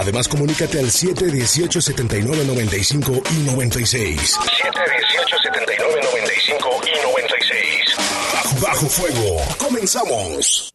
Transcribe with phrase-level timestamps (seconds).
[0.00, 4.38] Además, comunícate al 718-7995 y 96.
[4.38, 7.96] 718-7995 y 96.
[8.32, 9.42] Bajo, bajo fuego.
[9.58, 10.72] Comenzamos.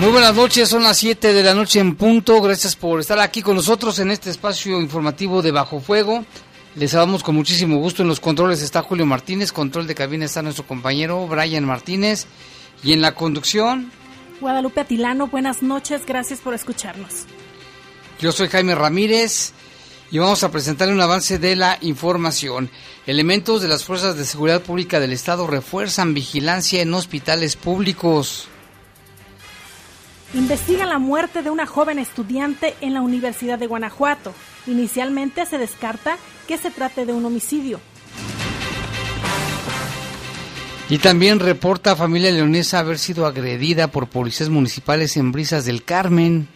[0.00, 2.40] Muy buenas noches, son las 7 de la noche en punto.
[2.40, 6.24] Gracias por estar aquí con nosotros en este espacio informativo de Bajo Fuego.
[6.74, 8.00] Les saludamos con muchísimo gusto.
[8.00, 12.26] En los controles está Julio Martínez, control de cabina está nuestro compañero Brian Martínez.
[12.82, 13.92] Y en la conducción,
[14.40, 17.26] Guadalupe Atilano, buenas noches, gracias por escucharnos.
[18.20, 19.52] Yo soy Jaime Ramírez
[20.10, 22.70] y vamos a presentar un avance de la información.
[23.06, 28.48] Elementos de las Fuerzas de Seguridad Pública del Estado refuerzan vigilancia en hospitales públicos.
[30.32, 34.32] Investiga la muerte de una joven estudiante en la Universidad de Guanajuato.
[34.68, 37.80] Inicialmente se descarta que se trate de un homicidio.
[40.88, 45.84] Y también reporta a familia leonesa haber sido agredida por policías municipales en Brisas del
[45.84, 46.48] Carmen.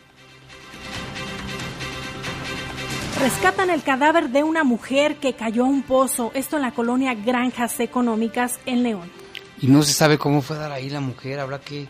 [3.20, 7.14] Rescatan el cadáver de una mujer que cayó a un pozo, esto en la colonia
[7.14, 9.10] Granjas Económicas en León.
[9.60, 11.88] Y no se sabe cómo fue dar ahí la mujer, habrá que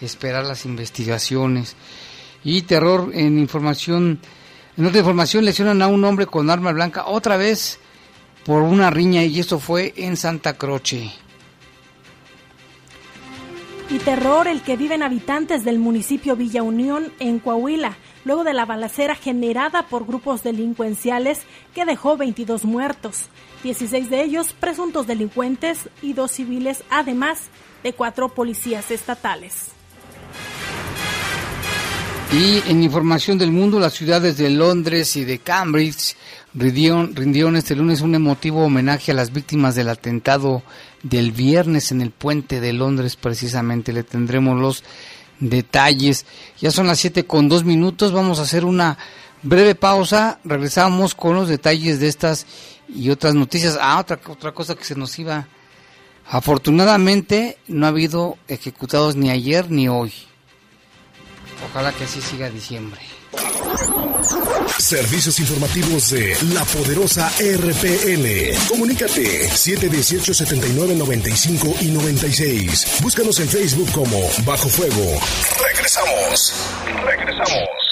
[0.00, 1.76] esperar las investigaciones.
[2.44, 4.20] Y terror en información,
[4.76, 7.78] en otra información lesionan a un hombre con arma blanca otra vez
[8.44, 11.10] por una riña y esto fue en Santa Croce.
[13.88, 18.64] Y terror el que viven habitantes del municipio Villa Unión en Coahuila, luego de la
[18.64, 23.28] balacera generada por grupos delincuenciales que dejó 22 muertos,
[23.62, 27.48] 16 de ellos presuntos delincuentes y dos civiles, además
[27.84, 29.75] de cuatro policías estatales.
[32.32, 36.16] Y en información del mundo, las ciudades de Londres y de Cambridge
[36.54, 40.62] rindieron, este lunes un emotivo homenaje a las víctimas del atentado
[41.04, 43.92] del viernes en el puente de Londres, precisamente.
[43.92, 44.82] Le tendremos los
[45.38, 46.26] detalles.
[46.60, 48.12] Ya son las 7 con dos minutos.
[48.12, 48.98] Vamos a hacer una
[49.42, 50.40] breve pausa.
[50.44, 52.46] Regresamos con los detalles de estas
[52.88, 53.78] y otras noticias.
[53.80, 55.46] Ah, otra, otra cosa que se nos iba.
[56.28, 60.12] Afortunadamente no ha habido ejecutados ni ayer ni hoy.
[61.64, 63.00] Ojalá que así siga diciembre.
[64.78, 68.56] Servicios informativos de la poderosa RPN.
[68.68, 73.00] Comunícate 718-7995 y 96.
[73.02, 75.18] Búscanos en Facebook como Bajo Fuego.
[75.62, 76.54] Regresamos.
[77.04, 77.85] Regresamos.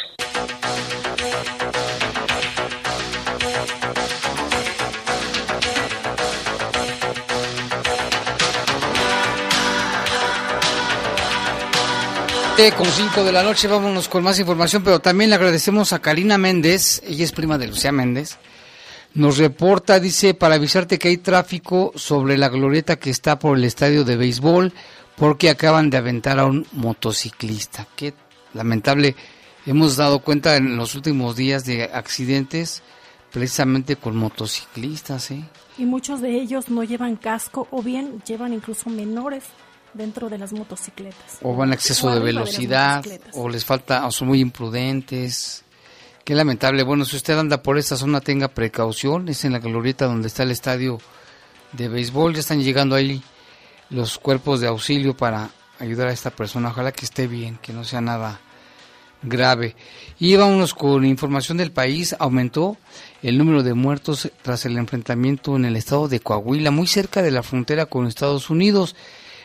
[12.54, 16.38] Con 5 de la noche vámonos con más información, pero también le agradecemos a Karina
[16.38, 18.38] Méndez, ella es prima de Lucía Méndez.
[19.12, 23.64] Nos reporta, dice, para avisarte que hay tráfico sobre la glorieta que está por el
[23.64, 24.72] estadio de béisbol,
[25.16, 27.88] porque acaban de aventar a un motociclista.
[27.96, 28.14] Qué
[28.54, 29.16] lamentable,
[29.66, 32.82] hemos dado cuenta en los últimos días de accidentes
[33.32, 35.44] precisamente con motociclistas, ¿eh?
[35.76, 39.42] Y muchos de ellos no llevan casco o bien llevan incluso menores
[39.94, 41.38] dentro de las motocicletas.
[41.42, 45.64] O van a exceso de velocidad, o les falta, o son muy imprudentes.
[46.24, 46.82] Qué lamentable.
[46.82, 49.28] Bueno, si usted anda por esta zona, tenga precaución.
[49.28, 50.98] Es en la glorieta donde está el estadio
[51.72, 52.34] de béisbol.
[52.34, 53.22] Ya están llegando ahí
[53.90, 56.70] los cuerpos de auxilio para ayudar a esta persona.
[56.70, 58.40] Ojalá que esté bien, que no sea nada
[59.22, 59.76] grave.
[60.18, 62.16] Y vámonos con información del país.
[62.18, 62.76] Aumentó
[63.22, 67.30] el número de muertos tras el enfrentamiento en el estado de Coahuila, muy cerca de
[67.30, 68.96] la frontera con Estados Unidos.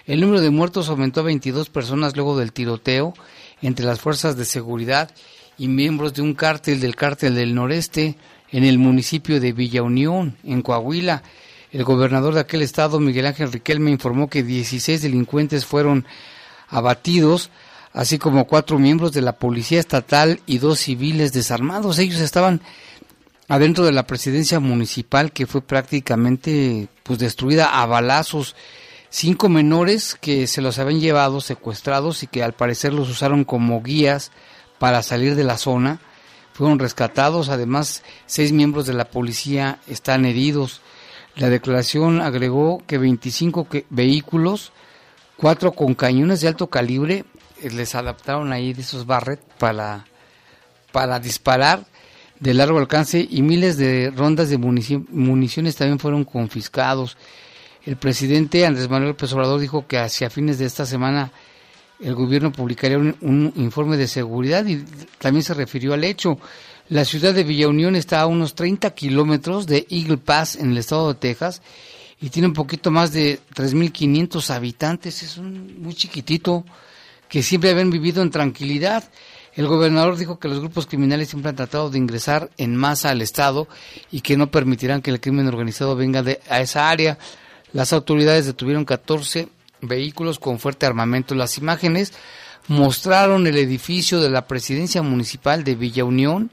[0.09, 3.13] El número de muertos aumentó a 22 personas luego del tiroteo
[3.61, 5.11] entre las fuerzas de seguridad
[5.55, 8.17] y miembros de un cártel del cártel del noreste
[8.51, 11.21] en el municipio de Villa Unión, en Coahuila.
[11.71, 16.07] El gobernador de aquel estado, Miguel Ángel Riquelme, informó que 16 delincuentes fueron
[16.69, 17.51] abatidos,
[17.93, 21.99] así como cuatro miembros de la policía estatal y dos civiles desarmados.
[21.99, 22.61] Ellos estaban
[23.47, 28.55] adentro de la presidencia municipal que fue prácticamente pues destruida a balazos
[29.09, 33.81] cinco menores que se los habían llevado secuestrados y que al parecer los usaron como
[33.81, 34.31] guías
[34.77, 35.99] para salir de la zona.
[36.53, 40.81] Fueron rescatados, además seis miembros de la policía están heridos.
[41.35, 44.73] La declaración agregó que 25 vehículos,
[45.37, 47.25] cuatro con cañones de alto calibre,
[47.61, 50.05] eh, les adaptaron ahí de esos Barrett para,
[50.91, 51.85] para disparar
[52.39, 57.17] de largo alcance y miles de rondas de municiones también fueron confiscados.
[57.85, 61.31] El presidente Andrés Manuel López Obrador dijo que hacia fines de esta semana
[61.99, 64.83] el gobierno publicaría un, informe de seguridad y
[65.17, 66.39] también se refirió al hecho.
[66.89, 70.77] La ciudad de Villa Unión está a unos 30 kilómetros de Eagle Pass en el
[70.77, 71.61] estado de Texas
[72.21, 75.23] y tiene un poquito más de 3.500 habitantes.
[75.23, 76.65] Es un muy chiquitito
[77.27, 79.03] que siempre habían vivido en tranquilidad.
[79.53, 83.21] El gobernador dijo que los grupos criminales siempre han tratado de ingresar en masa al
[83.21, 83.67] Estado
[84.11, 87.17] y que no permitirán que el crimen organizado venga de, a esa área.
[87.73, 89.49] Las autoridades detuvieron 14
[89.81, 91.35] vehículos con fuerte armamento.
[91.35, 92.13] Las imágenes
[92.67, 96.51] mostraron el edificio de la presidencia municipal de Villa Unión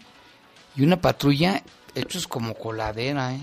[0.76, 1.62] y una patrulla
[1.94, 3.34] hechos como coladera.
[3.34, 3.40] ¿eh?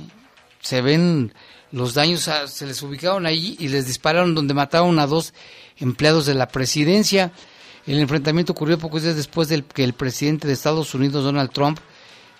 [0.62, 1.34] Se ven
[1.72, 5.34] los daños, se les ubicaron ahí y les dispararon donde mataron a dos
[5.78, 7.32] empleados de la presidencia.
[7.88, 11.80] El enfrentamiento ocurrió pocos días después de que el presidente de Estados Unidos, Donald Trump,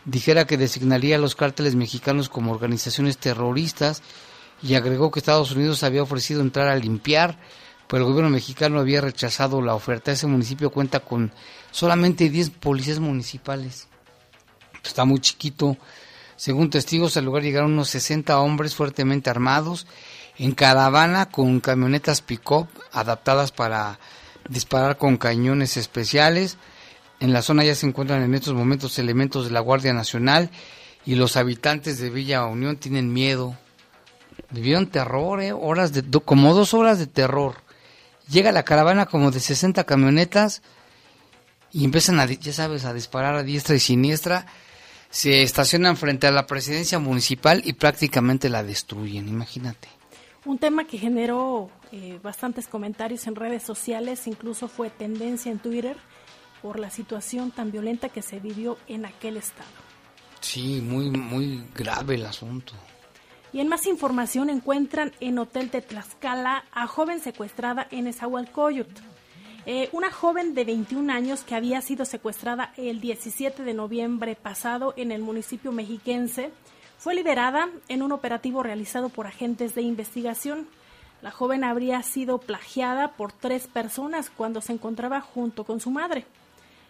[0.06, 4.04] dijera que designaría a los cárteles mexicanos como organizaciones terroristas
[4.64, 7.38] y agregó que Estados Unidos había ofrecido entrar a limpiar,
[7.88, 10.12] pero el gobierno mexicano había rechazado la oferta.
[10.12, 11.32] Ese municipio cuenta con
[11.72, 13.88] solamente 10 policías municipales.
[14.84, 15.78] Está muy chiquito.
[16.38, 19.86] Según testigos, al lugar llegaron unos 60 hombres fuertemente armados
[20.38, 24.00] en caravana con camionetas pick-up adaptadas para
[24.50, 26.58] disparar con cañones especiales.
[27.20, 30.50] En la zona ya se encuentran en estos momentos elementos de la Guardia Nacional
[31.06, 33.58] y los habitantes de Villa Unión tienen miedo
[34.54, 35.52] Vivieron terror, ¿eh?
[35.52, 37.56] Horas de, como dos horas de terror.
[38.30, 40.62] Llega la caravana como de 60 camionetas
[41.72, 44.46] y empiezan a, ya sabes, a disparar a diestra y siniestra.
[45.10, 49.88] Se estacionan frente a la presidencia municipal y prácticamente la destruyen, imagínate.
[50.46, 55.98] Un tema que generó eh, bastantes comentarios en redes sociales, incluso fue tendencia en Twitter
[56.62, 59.70] por la situación tan violenta que se vivió en aquel estado.
[60.42, 62.74] Sí, muy, muy grave el asunto.
[63.54, 68.90] Y en más información encuentran en Hotel de Tlaxcala a joven secuestrada en Esahualcoyot.
[69.68, 74.94] Eh, una joven de 21 años que había sido secuestrada el 17 de noviembre pasado
[74.98, 76.52] en el municipio mexiquense
[76.98, 80.68] fue liberada en un operativo realizado por agentes de investigación.
[81.22, 86.26] La joven habría sido plagiada por tres personas cuando se encontraba junto con su madre.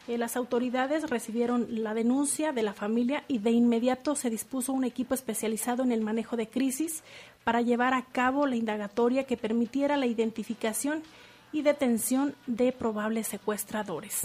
[0.07, 4.83] Eh, las autoridades recibieron la denuncia de la familia y de inmediato se dispuso un
[4.83, 7.03] equipo especializado en el manejo de crisis
[7.45, 11.03] para llevar a cabo la indagatoria que permitiera la identificación
[11.53, 14.23] y detención de probables secuestradores.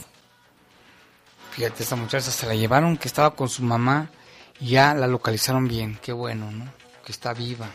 [1.53, 4.11] Fíjate, esta muchacha se la llevaron que estaba con su mamá
[4.61, 5.99] y ya la localizaron bien.
[6.03, 6.65] Qué bueno, ¿no?
[7.05, 7.69] Que está viva.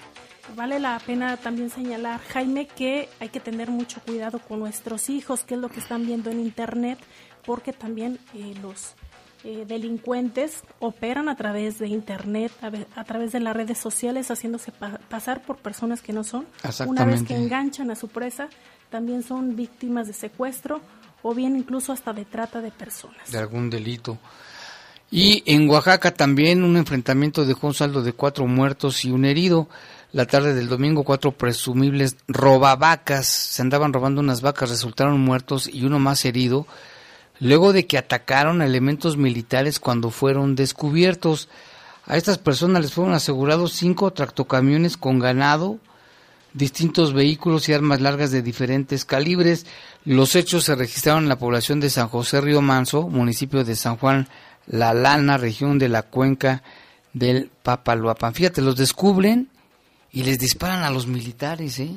[0.55, 5.43] Vale la pena también señalar, Jaime, que hay que tener mucho cuidado con nuestros hijos,
[5.43, 6.99] que es lo que están viendo en Internet,
[7.45, 8.93] porque también eh, los
[9.43, 12.51] eh, delincuentes operan a través de Internet,
[12.95, 14.71] a, través de las redes sociales, haciéndose
[15.09, 16.45] pasar por personas que no son.
[16.87, 18.47] Una vez que enganchan a su presa,
[18.89, 20.79] también son víctimas de secuestro
[21.23, 23.31] o bien incluso hasta de trata de personas.
[23.31, 24.17] De algún delito.
[25.11, 29.67] Y en Oaxaca también un enfrentamiento dejó un saldo de cuatro muertos y un herido.
[30.13, 35.85] La tarde del domingo cuatro presumibles robavacas se andaban robando unas vacas, resultaron muertos y
[35.85, 36.65] uno más herido
[37.39, 41.49] luego de que atacaron elementos militares cuando fueron descubiertos.
[42.05, 45.79] A estas personas les fueron asegurados cinco tractocamiones con ganado,
[46.53, 49.65] distintos vehículos y armas largas de diferentes calibres.
[50.05, 53.97] Los hechos se registraron en la población de San José Río Manso, municipio de San
[53.97, 54.27] Juan
[54.67, 56.63] La Lana, región de la cuenca
[57.13, 58.33] del Papaloapan.
[58.33, 59.49] Fíjate, los descubren
[60.11, 61.95] y les disparan a los militares, ¿eh?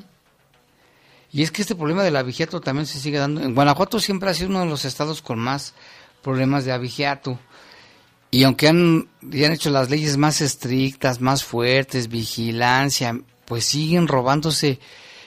[1.37, 3.43] Y es que este problema del abigeato también se sigue dando.
[3.43, 5.75] En Guanajuato siempre ha sido uno de los estados con más
[6.23, 7.38] problemas de abigeato.
[8.31, 14.81] Y aunque han, han hecho las leyes más estrictas, más fuertes, vigilancia, pues siguen robándose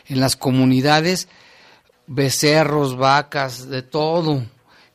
[0.07, 1.27] en las comunidades
[2.07, 4.43] becerros, vacas, de todo,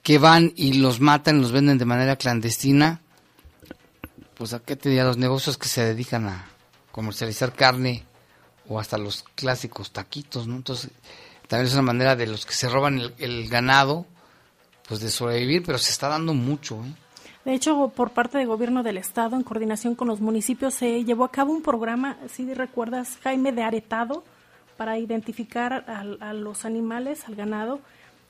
[0.03, 3.03] que van y los matan, los venden de manera clandestina.
[4.37, 6.49] Pues a qué te diría los negocios que se dedican a
[6.91, 8.03] comercializar carne
[8.69, 10.57] o hasta los clásicos taquitos, ¿no?
[10.57, 10.91] Entonces,
[11.49, 14.07] también es una manera de los que se roban el, ganado,
[14.89, 16.95] pues de sobrevivir, pero se está dando mucho, ¿eh?
[17.45, 21.25] De hecho, por parte del gobierno del estado, en coordinación con los municipios, se llevó
[21.25, 24.25] a cabo un programa, si recuerdas, Jaime, de aretado,
[24.79, 27.81] para identificar a, los animales, al ganado,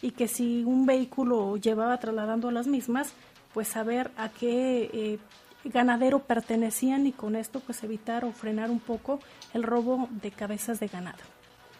[0.02, 3.14] y que si un vehículo llevaba trasladando a las mismas,
[3.54, 5.18] pues saber a qué eh,
[5.64, 9.20] ganadero pertenecían y con esto pues evitar o frenar un poco
[9.52, 11.18] el robo de cabezas de ganado.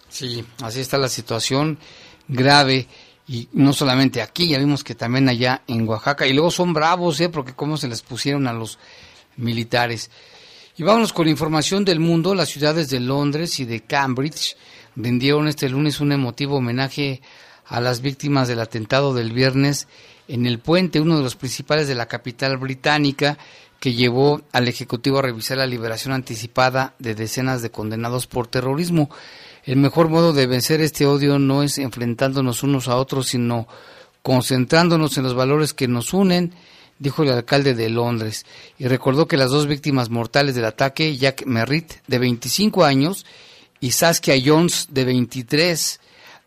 [0.09, 1.79] Sí, así está la situación
[2.29, 2.87] grave
[3.27, 7.21] y no solamente aquí, ya vimos que también allá en Oaxaca y luego son bravos,
[7.21, 7.29] ¿eh?
[7.29, 8.79] porque cómo se les pusieron a los
[9.37, 10.11] militares.
[10.77, 14.57] Y vámonos con información del mundo, las ciudades de Londres y de Cambridge
[14.97, 17.23] rindieron este lunes un emotivo homenaje
[17.67, 19.89] a las víctimas del atentado del viernes
[20.29, 23.39] en el puente, uno de los principales de la capital británica,
[23.81, 29.11] que llevó al Ejecutivo a revisar la liberación anticipada de decenas de condenados por terrorismo.
[29.65, 33.67] El mejor modo de vencer este odio no es enfrentándonos unos a otros, sino
[34.23, 36.55] concentrándonos en los valores que nos unen,
[36.99, 38.47] dijo el alcalde de Londres,
[38.79, 43.27] y recordó que las dos víctimas mortales del ataque, Jack Merritt, de 25 años,
[43.81, 46.01] y Saskia Jones, de 23,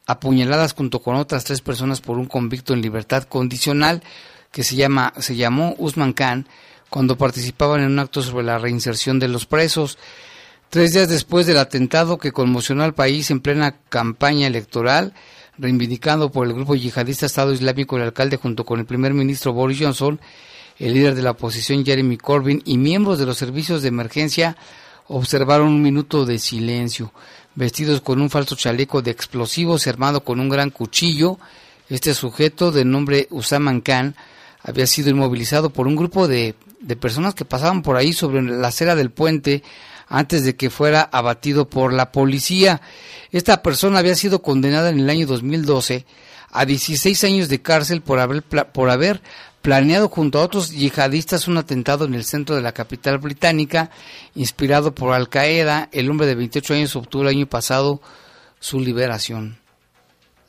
[0.08, 4.02] apuñaladas junto con otras tres personas por un convicto en libertad condicional
[4.52, 6.48] que se, llama, se llamó Usman Khan,
[6.90, 9.98] cuando participaban en un acto sobre la reinserción de los presos.
[10.70, 15.14] Tres días después del atentado que conmocionó al país en plena campaña electoral,
[15.58, 19.80] reivindicado por el grupo yihadista Estado Islámico, el alcalde junto con el primer ministro Boris
[19.80, 20.20] Johnson,
[20.78, 24.58] el líder de la oposición Jeremy Corbyn y miembros de los servicios de emergencia
[25.08, 27.14] observaron un minuto de silencio.
[27.56, 31.40] Vestidos con un falso chaleco de explosivos armado con un gran cuchillo,
[31.90, 34.16] este sujeto de nombre Usama Khan
[34.62, 38.68] había sido inmovilizado por un grupo de de personas que pasaban por ahí sobre la
[38.68, 39.64] acera del puente
[40.08, 42.82] antes de que fuera abatido por la policía.
[43.32, 46.06] Esta persona había sido condenada en el año 2012
[46.50, 49.22] a 16 años de cárcel por haber, por haber
[49.62, 53.92] planeado junto a otros yihadistas un atentado en el centro de la capital británica,
[54.34, 55.90] inspirado por Al Qaeda.
[55.92, 58.02] El hombre de 28 años obtuvo el año pasado
[58.60, 59.60] su liberación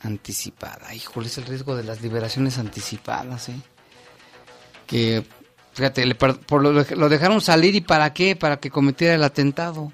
[0.01, 0.95] anticipada.
[0.95, 3.61] Híjole, es el riesgo de las liberaciones anticipadas, ¿eh?
[4.87, 5.25] Que
[5.79, 8.35] Fíjate, por lo, lo, dejaron salir y para qué?
[8.35, 9.93] Para que cometiera el atentado.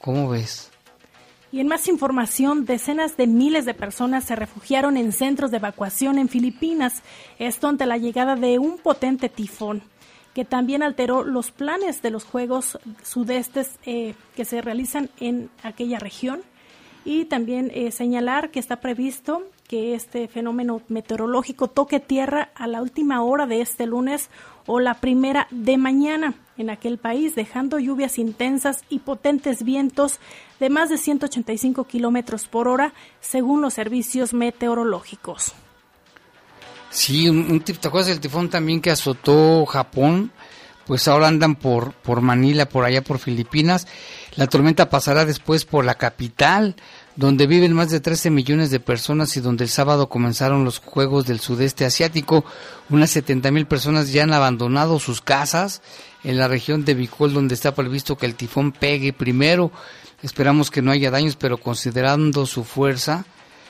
[0.00, 0.70] ¿Cómo ves?
[1.52, 6.18] Y en más información, decenas de miles de personas se refugiaron en centros de evacuación
[6.18, 7.02] en Filipinas,
[7.38, 9.82] esto ante la llegada de un potente tifón
[10.34, 15.98] que también alteró los planes de los Juegos Sudestes eh, que se realizan en aquella
[15.98, 16.40] región.
[17.04, 22.82] Y también eh, señalar que está previsto que este fenómeno meteorológico toque tierra a la
[22.82, 24.28] última hora de este lunes
[24.66, 30.20] o la primera de mañana en aquel país, dejando lluvias intensas y potentes vientos
[30.58, 35.54] de más de 185 kilómetros por hora, según los servicios meteorológicos.
[36.90, 40.32] Sí, un, ¿te acuerdas del tifón también que azotó Japón?
[40.86, 43.86] Pues ahora andan por, por Manila, por allá por Filipinas.
[44.34, 46.74] La tormenta pasará después por la capital
[47.20, 51.26] donde viven más de 13 millones de personas y donde el sábado comenzaron los Juegos
[51.26, 52.46] del Sudeste Asiático.
[52.88, 55.82] Unas 70 mil personas ya han abandonado sus casas
[56.24, 59.70] en la región de Bicol, donde está previsto que el tifón pegue primero.
[60.22, 63.26] Esperamos que no haya daños, pero considerando su fuerza,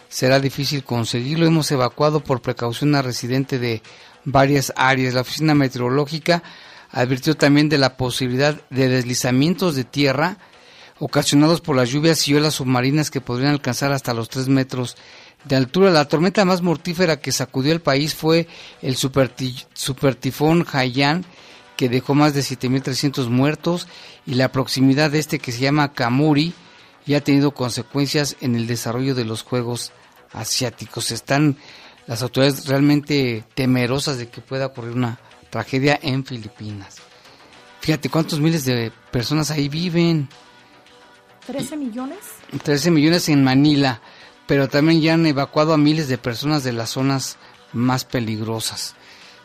[0.09, 1.45] será difícil conseguirlo.
[1.45, 3.83] Hemos evacuado por precaución a residente de
[4.25, 5.14] varias áreas.
[5.14, 6.45] La Oficina Meteorológica
[6.92, 10.38] advirtió también de la posibilidad de deslizamientos de tierra
[11.00, 14.97] ocasionados por las lluvias y olas submarinas que podrían alcanzar hasta los 3 metros
[15.45, 15.90] de altura.
[15.90, 18.47] La tormenta más mortífera que sacudió el país fue
[18.83, 21.25] el supertifón Haiyan,
[21.76, 23.88] que dejó más de 7.300 muertos,
[24.26, 26.52] y la proximidad de este que se llama Kamuri
[27.07, 29.92] ya ha tenido consecuencias en el desarrollo de los Juegos
[30.33, 31.11] Asiáticos.
[31.11, 31.57] Están
[32.07, 36.97] las autoridades realmente temerosas de que pueda ocurrir una tragedia en Filipinas.
[37.80, 40.28] Fíjate cuántos miles de personas ahí viven.
[41.47, 42.18] 13 millones.
[42.62, 44.00] 13 millones en Manila,
[44.47, 47.38] pero también ya han evacuado a miles de personas de las zonas
[47.73, 48.94] más peligrosas.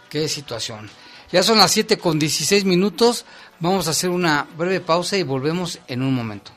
[0.10, 0.90] Qué situación.
[1.32, 3.26] Ya son las 7 con 16 minutos.
[3.60, 6.52] Vamos a hacer una breve pausa y volvemos en un momento.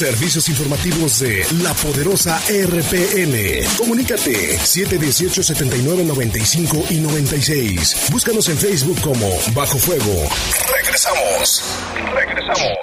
[0.00, 3.66] Servicios informativos de la poderosa RPN.
[3.76, 8.06] Comunícate 718-7995 y 96.
[8.10, 10.26] Búscanos en Facebook como Bajo Fuego.
[10.74, 11.62] Regresamos.
[12.14, 12.78] Regresamos.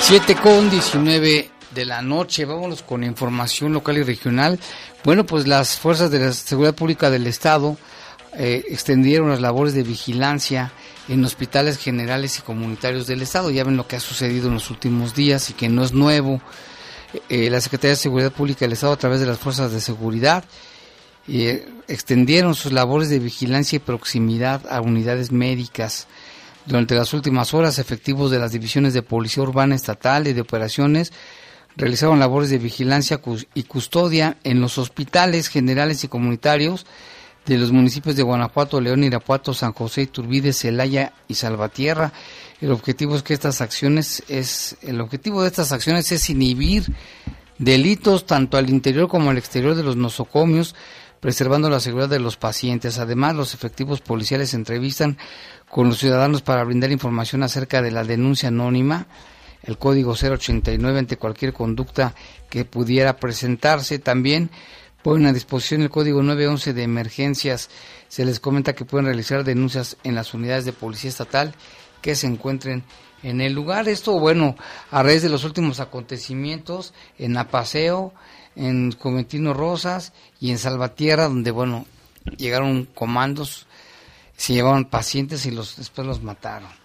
[0.00, 2.44] Siete con 19 de la noche.
[2.44, 4.58] Vámonos con información local y regional.
[5.04, 7.76] Bueno, pues las fuerzas de la seguridad pública del Estado
[8.34, 10.72] eh, extendieron las labores de vigilancia
[11.08, 13.50] en hospitales generales y comunitarios del Estado.
[13.50, 16.40] Ya ven lo que ha sucedido en los últimos días y que no es nuevo.
[17.28, 20.44] Eh, la Secretaría de Seguridad Pública del Estado, a través de las fuerzas de seguridad,
[21.28, 26.06] eh, extendieron sus labores de vigilancia y proximidad a unidades médicas.
[26.64, 31.12] Durante las últimas horas, efectivos de las divisiones de Policía Urbana Estatal y de Operaciones
[31.76, 33.20] realizaron labores de vigilancia
[33.54, 36.86] y custodia en los hospitales generales y comunitarios
[37.46, 42.12] de los municipios de Guanajuato, León, Irapuato, San José, Iturbide, Celaya y Salvatierra.
[42.60, 46.84] El objetivo es que estas acciones es el objetivo de estas acciones es inhibir
[47.58, 50.74] delitos tanto al interior como al exterior de los nosocomios,
[51.20, 52.98] preservando la seguridad de los pacientes.
[52.98, 55.18] Además, los efectivos policiales entrevistan
[55.68, 59.06] con los ciudadanos para brindar información acerca de la denuncia anónima,
[59.62, 62.14] el código 089 ante cualquier conducta
[62.50, 63.98] que pudiera presentarse.
[63.98, 64.50] También
[65.02, 67.70] ponen a disposición el código 911 de emergencias.
[68.08, 71.54] Se les comenta que pueden realizar denuncias en las unidades de policía estatal
[72.00, 72.84] que se encuentren
[73.22, 73.88] en el lugar.
[73.88, 74.56] Esto, bueno,
[74.90, 78.12] a raíz de los últimos acontecimientos en Apaseo,
[78.56, 81.86] en Comentino Rosas y en Salvatierra, donde, bueno,
[82.36, 83.66] llegaron comandos,
[84.36, 86.81] se llevaron pacientes y los después los mataron.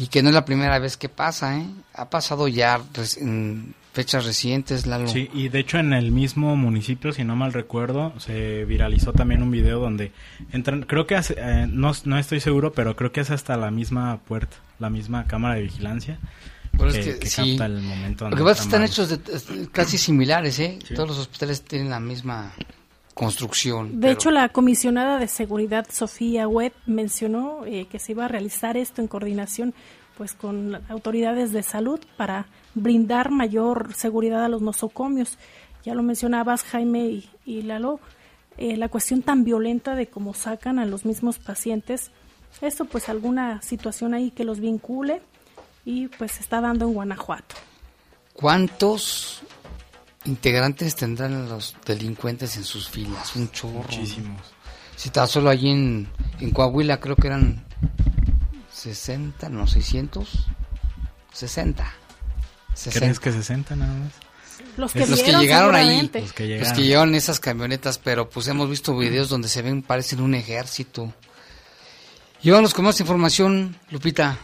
[0.00, 1.66] Y que no es la primera vez que pasa, ¿eh?
[1.92, 2.80] Ha pasado ya
[3.18, 5.06] en fechas recientes, Lalo.
[5.08, 9.42] Sí, y de hecho en el mismo municipio, si no mal recuerdo, se viralizó también
[9.42, 10.12] un video donde
[10.52, 13.70] entran, creo que hace, eh, no, no estoy seguro, pero creo que es hasta la
[13.70, 16.18] misma puerta, la misma cámara de vigilancia.
[16.78, 18.30] que, capta el momento.
[18.30, 20.78] Lo que pasa es que están hechos de, casi similares, ¿eh?
[20.94, 22.54] Todos los hospitales tienen la misma
[23.20, 24.00] construcción.
[24.00, 28.78] De hecho, la comisionada de seguridad Sofía Webb mencionó eh, que se iba a realizar
[28.78, 29.74] esto en coordinación
[30.16, 35.36] pues con autoridades de salud para brindar mayor seguridad a los nosocomios.
[35.84, 38.00] Ya lo mencionabas, Jaime y, Lalo,
[38.56, 42.12] eh, la cuestión tan violenta de cómo sacan a los mismos pacientes.
[42.62, 45.20] Esto, pues, alguna situación ahí que los vincule
[45.84, 47.56] y pues se está dando en Guanajuato.
[48.32, 49.42] ¿Cuántos
[50.24, 53.34] integrantes tendrán los delincuentes en sus filas?
[53.36, 53.82] Un chorro.
[53.82, 54.40] Muchísimos.
[54.96, 56.08] Si está solo allí en,
[56.40, 57.64] en Coahuila, creo que eran
[58.72, 60.46] 60, no, 600,
[61.32, 61.94] 60.
[62.92, 64.12] ¿Crees que 60 nada más?
[64.76, 67.14] Los que, llegaron ahí, los que llegaron.
[67.14, 71.12] esas camionetas, pero pues hemos visto videos donde se ven, parecen un ejército.
[72.42, 74.38] Y vamos con más información, Lupita.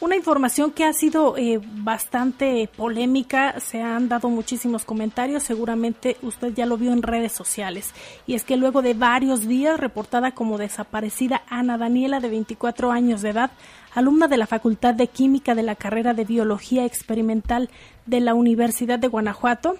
[0.00, 6.52] Una información que ha sido eh, bastante polémica, se han dado muchísimos comentarios, seguramente usted
[6.52, 7.94] ya lo vio en redes sociales,
[8.26, 13.22] y es que luego de varios días reportada como desaparecida Ana Daniela de 24 años
[13.22, 13.52] de edad,
[13.94, 17.70] alumna de la Facultad de Química de la carrera de Biología Experimental
[18.04, 19.76] de la Universidad de Guanajuato,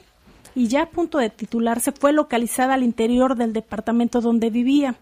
[0.54, 4.94] y ya a punto de titularse fue localizada al interior del departamento donde vivía.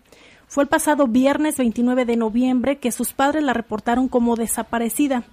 [0.52, 5.24] Fue el pasado viernes 29 de noviembre que sus padres la reportaron como desaparecida,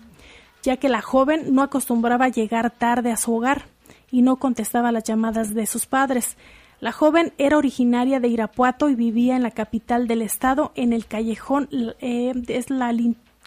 [0.63, 3.65] ya que la joven no acostumbraba llegar tarde a su hogar
[4.11, 6.37] y no contestaba las llamadas de sus padres.
[6.79, 11.05] La joven era originaria de Irapuato y vivía en la capital del estado, en el
[11.05, 11.67] callejón,
[11.99, 12.95] eh, es la,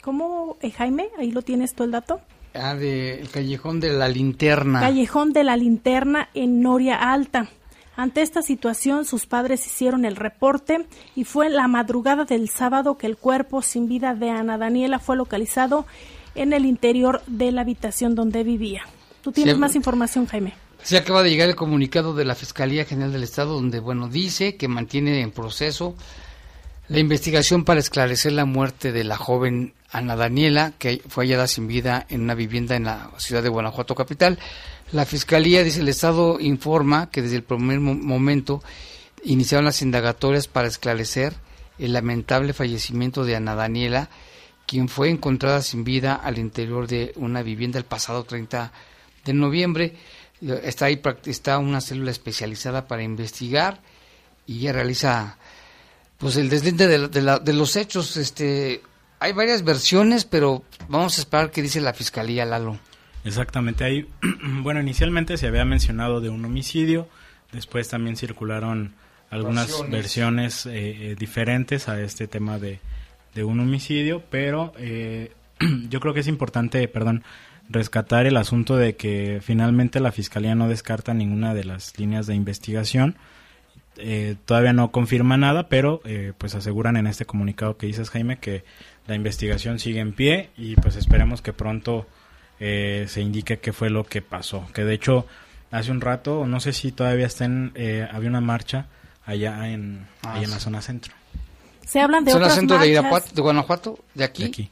[0.02, 1.08] ¿cómo, eh, Jaime?
[1.16, 2.20] Ahí lo tienes tú el dato.
[2.52, 4.80] Ah, de, el callejón de la linterna.
[4.80, 7.48] Callejón de la linterna en Noria Alta.
[7.96, 13.06] Ante esta situación, sus padres hicieron el reporte y fue la madrugada del sábado que
[13.06, 15.86] el cuerpo sin vida de Ana Daniela fue localizado
[16.34, 18.82] en el interior de la habitación donde vivía.
[19.20, 20.54] ¿Tú tienes más información, Jaime?
[20.82, 24.56] Se acaba de llegar el comunicado de la Fiscalía General del Estado donde, bueno, dice
[24.56, 25.94] que mantiene en proceso
[26.88, 31.68] la investigación para esclarecer la muerte de la joven Ana Daniela, que fue hallada sin
[31.68, 34.38] vida en una vivienda en la ciudad de Guanajuato capital.
[34.90, 38.62] La Fiscalía, dice el Estado, informa que desde el primer momento
[39.22, 41.34] iniciaron las indagatorias para esclarecer
[41.78, 44.10] el lamentable fallecimiento de Ana Daniela,
[44.66, 48.72] quien fue encontrada sin vida al interior de una vivienda el pasado 30
[49.24, 49.96] de noviembre.
[50.40, 53.80] Está ahí está una célula especializada para investigar
[54.46, 55.38] y ya realiza
[56.22, 58.16] pues el deslinde de, de los hechos.
[58.16, 58.80] Este,
[59.18, 62.78] hay varias versiones, pero vamos a esperar qué dice la fiscalía, Lalo.
[63.24, 64.06] Exactamente, ahí,
[64.62, 67.08] bueno, inicialmente se había mencionado de un homicidio,
[67.50, 68.94] después también circularon
[69.30, 70.70] algunas versiones, eh,
[71.10, 72.78] eh, diferentes a este tema de,
[73.34, 75.32] de un homicidio, pero eh,
[75.88, 77.24] yo creo que es importante, perdón,
[77.68, 82.34] rescatar el asunto de que finalmente la Fiscalía no descarta ninguna de las líneas de
[82.36, 83.16] investigación.
[84.46, 86.00] Todavía no confirma nada, pero
[86.38, 88.64] pues aseguran en este comunicado que dices, Jaime, que
[89.06, 92.06] la investigación sigue en pie y pues esperemos que pronto
[92.60, 94.66] eh, se indique qué fue lo que pasó.
[94.72, 95.26] Que de hecho,
[95.70, 98.86] hace un rato, no sé si todavía estén, eh, había una marcha
[99.26, 101.12] allá en, ah, en la zona centro.
[101.84, 103.98] Se hablan de ¿Zona centro de, de Guanajuato?
[104.14, 104.70] ¿De aquí?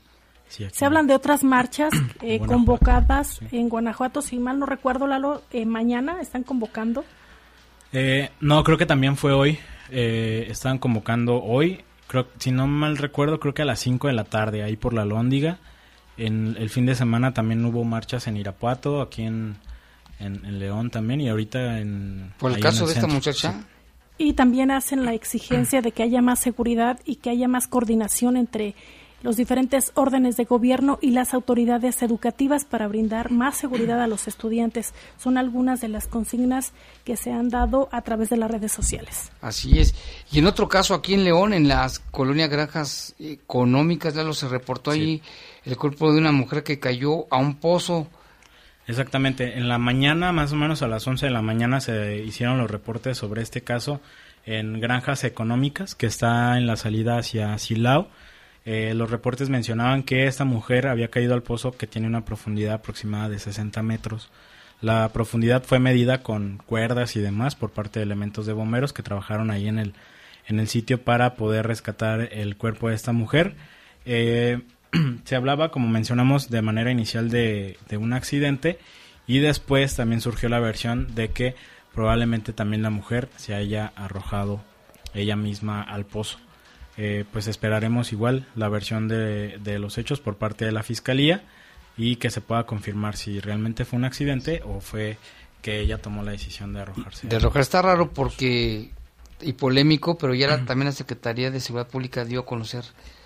[0.49, 6.21] Se hablan de otras marchas eh, convocadas en Guanajuato, si mal no recuerdo, Lalo, mañana
[6.21, 7.05] están convocando.
[8.40, 9.59] No, creo que también fue hoy.
[9.90, 11.83] estaban convocando hoy.
[12.07, 14.94] Creo, si no mal recuerdo, creo que a las 5 de la tarde, ahí por
[14.94, 15.59] la Lóndiga.
[16.16, 19.57] En el fin de semana también hubo marchas en Irapuato, aquí en,
[20.18, 22.33] en, León también, y ahorita en...
[22.38, 23.64] ¿Por el caso de esta muchacha?
[24.18, 28.37] Y también hacen la exigencia de que haya más seguridad y que haya más coordinación
[28.37, 28.74] entre
[29.23, 34.29] los diferentes órdenes de gobierno y las autoridades educativas para brindar más seguridad a los
[34.29, 34.95] estudiantes.
[35.19, 36.73] Son algunas de las consignas
[37.05, 39.31] que se han dado a través de las redes sociales.
[39.41, 39.95] Así es.
[40.33, 44.49] Y en otro caso, aquí en León, en las colonias granjas económicas, ya lo se
[44.49, 45.23] reportó ahí
[45.65, 48.07] el cuerpo de una mujer que cayó a un pozo.
[48.87, 49.59] Exactamente.
[49.59, 52.71] En la mañana, más o menos a las 11 de la mañana, se hicieron los
[52.71, 54.01] reportes sobre este caso
[54.47, 58.09] en granjas económicas que está en la salida hacia Silao
[58.64, 62.75] eh, los reportes mencionaban que esta mujer había caído al pozo que tiene una profundidad
[62.75, 64.31] aproximada de 60 metros.
[64.81, 69.03] La profundidad fue medida con cuerdas y demás por parte de elementos de bomberos que
[69.03, 69.94] trabajaron ahí en el,
[70.46, 73.55] en el sitio para poder rescatar el cuerpo de esta mujer.
[74.05, 74.61] Eh,
[75.25, 78.79] se hablaba, como mencionamos, de manera inicial de, de un accidente
[79.27, 81.55] y después también surgió la versión de que
[81.94, 84.62] probablemente también la mujer se haya arrojado
[85.14, 86.38] ella misma al pozo.
[87.03, 91.43] Eh, pues esperaremos igual la versión de, los hechos por parte de la fiscalía
[91.97, 95.17] y que se pueda confirmar si realmente fue un accidente o fue
[95.63, 97.27] que ella tomó la decisión de arrojarse.
[97.27, 98.91] De arrojar está raro porque
[99.41, 102.85] y polémico, pero ya también la Secretaría de Seguridad Pública dio a conocer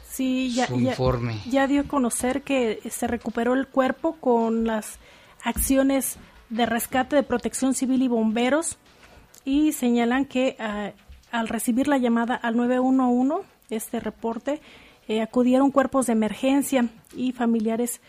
[0.09, 1.41] sí, ya, su informe.
[1.51, 5.01] Ya dio a conocer que se recuperó el cuerpo con las
[5.43, 6.17] acciones
[6.49, 8.79] de rescate de protección civil y bomberos
[9.45, 10.93] y señalan que ah,
[11.33, 14.61] al recibir la llamada al 911 este reporte,
[15.09, 18.01] eh, acudieron cuerpos de emergencia y familiares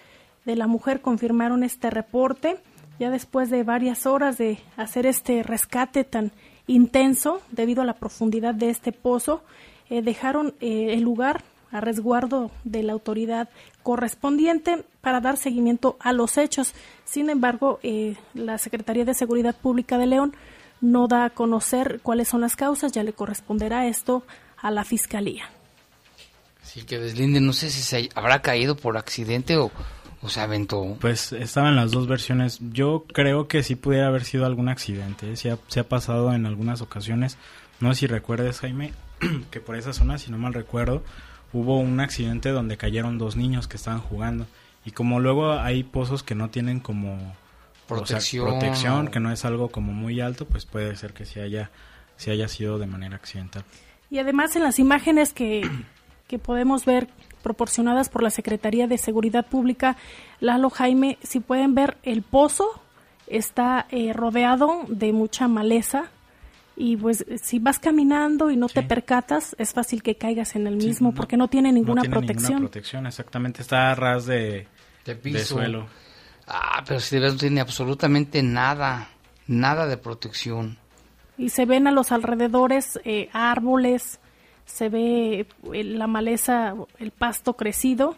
[0.46, 2.58] de la mujer confirmaron este reporte.
[3.00, 6.32] Ya después de varias horas de hacer este rescate tan
[6.68, 9.42] intenso debido a la profundidad de este pozo,
[9.90, 13.50] eh, dejaron eh, el lugar a resguardo de la autoridad
[13.84, 16.74] correspondiente para dar seguimiento a los hechos.
[17.04, 17.80] Sin embargo,
[18.34, 20.36] la Secretaría de Seguridad Pública de León
[20.80, 24.24] no da a conocer cuáles son las causas, ya le corresponderá esto
[24.58, 25.50] a la fiscalía.
[26.66, 29.72] Sí, que deslinde, no sé si se habrá caído por accidente o,
[30.28, 30.98] se aventó.
[31.00, 32.60] Pues estaban las dos versiones.
[32.72, 35.32] Yo creo que sí pudiera haber sido algún accidente.
[35.32, 35.36] ¿eh?
[35.36, 37.38] Se, ha, se ha pasado en algunas ocasiones.
[37.80, 38.94] No sé si recuerdes, Jaime,
[39.52, 41.04] que por esa zona, si no mal recuerdo,
[41.54, 44.48] hubo un accidente donde cayeron dos niños que estaban jugando.
[44.84, 47.36] Y como luego hay pozos que no tienen como
[47.88, 51.70] protección, protección que no es algo como muy alto, pues puede ser que sí haya,
[52.18, 53.64] sí haya sido de manera accidental.
[54.10, 55.70] Y además en las imágenes que,
[56.44, 57.08] podemos ver
[57.42, 59.98] proporcionadas por la Secretaría de Seguridad Pública,
[60.40, 62.82] Lalo Jaime, si pueden ver el pozo
[63.28, 66.12] está eh, rodeado de mucha maleza
[66.76, 70.76] y pues si vas caminando y no te percatas es fácil que caigas en el
[70.76, 72.50] mismo porque no tiene ninguna no tiene protección.
[72.50, 74.68] Ninguna protección, exactamente, está a ras de,
[75.06, 75.88] de, suelo.
[76.48, 79.10] Ah, pero si de verdad no tiene absolutamente nada,
[79.48, 80.78] nada de protección
[81.38, 84.20] y se ven a los alrededores eh, árboles,
[84.66, 88.18] se ve eh, la maleza, el pasto crecido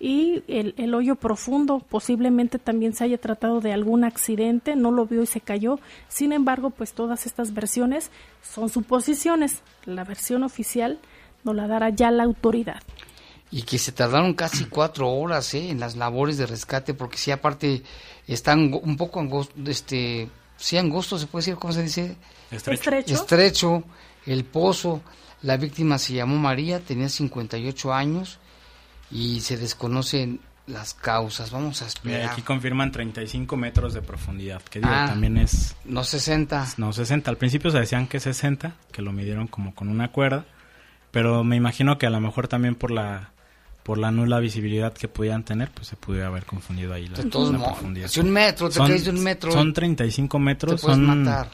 [0.00, 1.80] y el, el, hoyo profundo.
[1.80, 5.78] Posiblemente también se haya tratado de algún accidente, no lo vio y se cayó.
[6.08, 8.10] Sin embargo, pues todas estas versiones
[8.42, 9.62] son suposiciones.
[9.84, 10.98] La versión oficial
[11.44, 12.82] nos la dará ya la autoridad.
[13.50, 15.70] Y que se tardaron casi cuatro horas ¿eh?
[15.70, 17.82] en las labores de rescate, porque si aparte
[18.26, 22.16] están un poco este, sí angosto, se puede decir, ¿cómo se dice?
[22.50, 23.14] Estrecho.
[23.14, 23.84] Estrecho.
[24.26, 25.00] el pozo.
[25.42, 28.38] La víctima se llamó María, tenía 58 años
[29.10, 31.50] y se desconocen las causas.
[31.50, 32.30] Vamos a esperar.
[32.30, 35.76] aquí confirman 35 metros de profundidad, que digo, ah, también es...
[35.84, 36.74] No 60.
[36.76, 37.30] No 60.
[37.30, 40.46] Al principio se decían que 60, que lo midieron como con una cuerda,
[41.10, 43.30] pero me imagino que a lo mejor también por la
[43.86, 48.08] por la nula visibilidad que pudieran tener, pues se pudiera haber confundido ahí la, profundidad.
[48.08, 49.52] Si un metro, te son, de un metro.
[49.52, 50.80] Son 35 metros.
[50.80, 51.50] Te son, matar.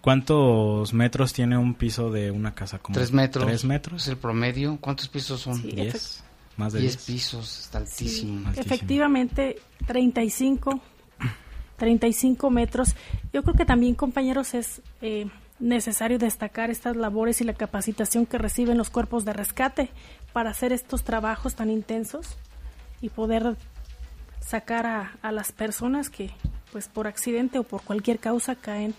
[0.00, 2.78] ¿Cuántos metros tiene un piso de una casa?
[2.78, 3.46] Como tres metros.
[3.46, 4.02] Tres metros.
[4.02, 4.78] Es el promedio.
[4.80, 5.62] ¿Cuántos pisos son?
[5.62, 6.24] diez.
[6.56, 6.96] Más de diez.
[6.96, 7.60] pisos.
[7.60, 8.50] Está altísimo.
[8.56, 10.80] Efectivamente, 35.
[11.76, 12.94] 35 metros.
[13.32, 18.38] Yo creo que también, compañeros, es eh, necesario destacar estas labores y la capacitación que
[18.38, 19.90] reciben los cuerpos de rescate
[20.34, 22.36] para hacer estos trabajos tan intensos
[23.00, 23.56] y poder
[24.40, 26.30] sacar a, a las personas que
[26.72, 28.94] pues por accidente o por cualquier causa caen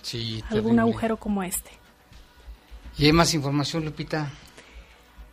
[0.50, 1.72] algún agujero como este.
[2.98, 4.32] ¿Y hay más información, Lupita?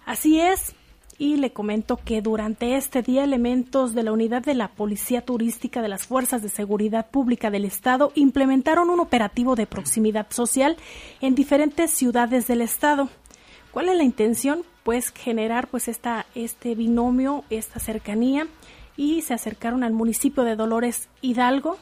[0.07, 0.75] Así es,
[1.19, 5.83] y le comento que durante este día elementos de la unidad de la Policía Turística
[5.83, 10.77] de las Fuerzas de Seguridad Pública del Estado implementaron un operativo de proximidad social
[11.21, 13.09] en diferentes ciudades del Estado.
[13.73, 14.63] ¿Cuál es la intención?
[14.85, 18.47] Pues generar pues esta, este binomio, esta cercanía
[18.97, 21.79] y se acercaron al municipio de Dolores Hidalgo.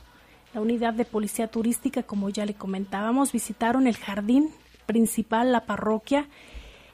[0.56, 4.48] La unidad de policía turística, como ya le comentábamos, visitaron el jardín
[4.86, 6.28] principal, la parroquia,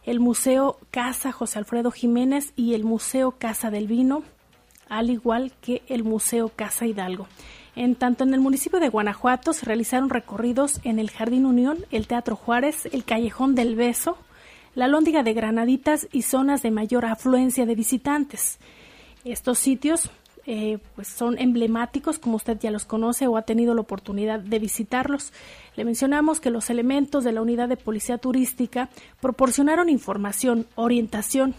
[0.05, 4.25] el Museo Casa José Alfredo Jiménez y el Museo Casa del Vino,
[4.88, 7.29] al igual que el Museo Casa Hidalgo.
[7.77, 12.09] En tanto, en el municipio de Guanajuato se realizaron recorridos en el Jardín Unión, el
[12.09, 14.18] Teatro Juárez, el Callejón del Beso,
[14.75, 18.59] la Lóndiga de Granaditas y zonas de mayor afluencia de visitantes.
[19.25, 20.11] Estos sitios
[20.46, 24.59] eh, pues son emblemáticos, como usted ya los conoce o ha tenido la oportunidad de
[24.59, 25.33] visitarlos.
[25.76, 28.88] Le mencionamos que los elementos de la unidad de policía turística
[29.20, 31.55] proporcionaron información, orientación,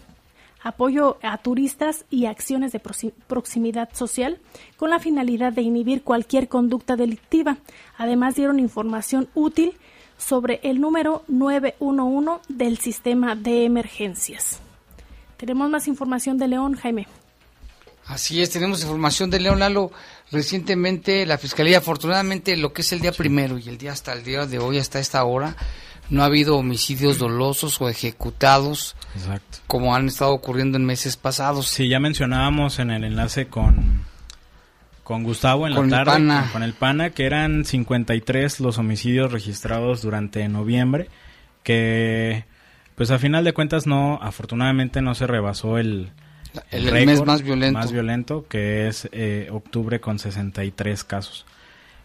[0.62, 2.80] apoyo a turistas y acciones de
[3.26, 4.38] proximidad social
[4.76, 7.58] con la finalidad de inhibir cualquier conducta delictiva.
[7.96, 9.74] Además dieron información útil
[10.16, 14.60] sobre el número 911 del sistema de emergencias.
[15.36, 17.06] Tenemos más información de León, Jaime.
[18.06, 19.90] Así es, tenemos información de León Lalo.
[20.30, 24.24] Recientemente la Fiscalía, afortunadamente lo que es el día primero y el día hasta el
[24.24, 25.56] día de hoy, hasta esta hora,
[26.10, 28.94] no ha habido homicidios dolosos o ejecutados
[29.66, 31.68] como han estado ocurriendo en meses pasados.
[31.68, 34.04] Sí, ya mencionábamos en el enlace con,
[35.02, 40.46] con Gustavo en la tarde, con el PANA, que eran 53 los homicidios registrados durante
[40.48, 41.08] noviembre,
[41.62, 42.44] que
[42.96, 46.10] pues a final de cuentas no, afortunadamente no se rebasó el,
[46.70, 47.78] el, mes más violento.
[47.78, 51.46] Más violento, que es eh, octubre con 63 casos.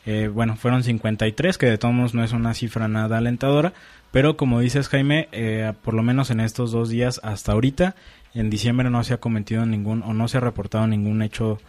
[0.06, 3.74] Eh, bueno, fueron 53, que de todos modos no es una cifra nada alentadora,
[4.12, 7.96] pero como dices Jaime, eh, por lo menos en estos dos días hasta ahorita,
[8.34, 11.60] en diciembre no se ha cometido ningún o no se ha reportado ningún hecho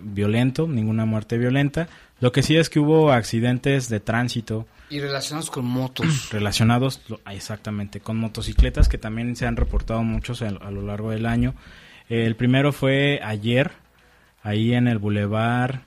[0.00, 1.86] violento, ninguna muerte violenta.
[2.20, 4.66] Lo que sí es que hubo accidentes de tránsito.
[4.88, 6.28] Y relacionados con motos.
[6.32, 11.54] Relacionados exactamente con motocicletas, que también se han reportado muchos a lo largo del año.
[12.10, 13.70] El primero fue ayer,
[14.42, 15.82] ahí en el bulevar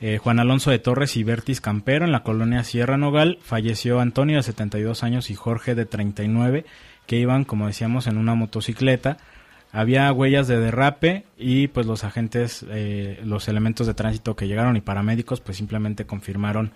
[0.00, 3.38] eh, Juan Alonso de Torres y Bertis Campero, en la colonia Sierra Nogal.
[3.42, 6.64] Falleció Antonio de 72 años y Jorge de 39,
[7.08, 9.16] que iban, como decíamos, en una motocicleta.
[9.72, 14.76] Había huellas de derrape y pues los agentes, eh, los elementos de tránsito que llegaron
[14.76, 16.70] y paramédicos pues simplemente confirmaron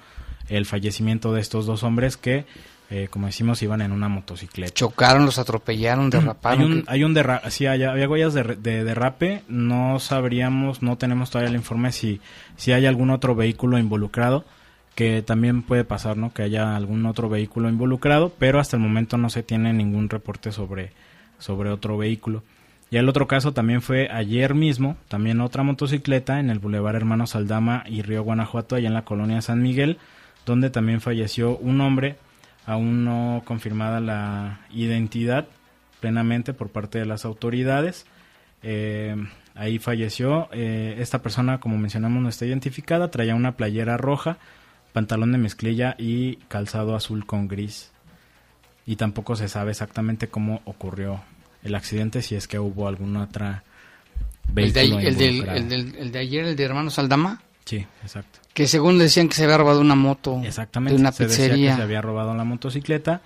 [0.48, 2.46] el fallecimiento de estos dos hombres que
[2.88, 4.72] eh, como decimos, iban en una motocicleta.
[4.72, 6.60] Chocaron, los atropellaron, derraparon.
[6.60, 8.44] Hay un, hay un derrape, sí, había huellas de,
[8.84, 12.20] derrape, no sabríamos, no tenemos todavía el informe si,
[12.56, 14.44] si hay algún otro vehículo involucrado,
[14.94, 16.32] que también puede pasar, ¿no?
[16.32, 20.52] Que haya algún otro vehículo involucrado, pero hasta el momento no se tiene ningún reporte
[20.52, 20.92] sobre,
[21.38, 22.44] sobre otro vehículo.
[22.88, 27.34] Y el otro caso también fue ayer mismo, también otra motocicleta en el Boulevard Hermanos
[27.34, 29.98] Aldama y Río Guanajuato, allá en la colonia San Miguel,
[30.46, 32.16] donde también falleció un hombre
[32.66, 35.46] aún no confirmada la identidad
[36.00, 38.04] plenamente por parte de las autoridades.
[38.62, 39.16] Eh,
[39.54, 40.48] ahí falleció.
[40.52, 43.10] Eh, esta persona, como mencionamos, no está identificada.
[43.10, 44.38] Traía una playera roja,
[44.92, 47.92] pantalón de mezclilla y calzado azul con gris.
[48.84, 51.20] Y tampoco se sabe exactamente cómo ocurrió
[51.62, 53.64] el accidente, si es que hubo alguna otra
[54.54, 57.42] el de, el, el de ayer, el de Hermanos Aldama.
[57.66, 58.38] Sí, exacto.
[58.54, 61.54] Que según decían que se había robado una moto Exactamente, de una se pizzería.
[61.54, 63.20] Decía que se había robado la motocicleta.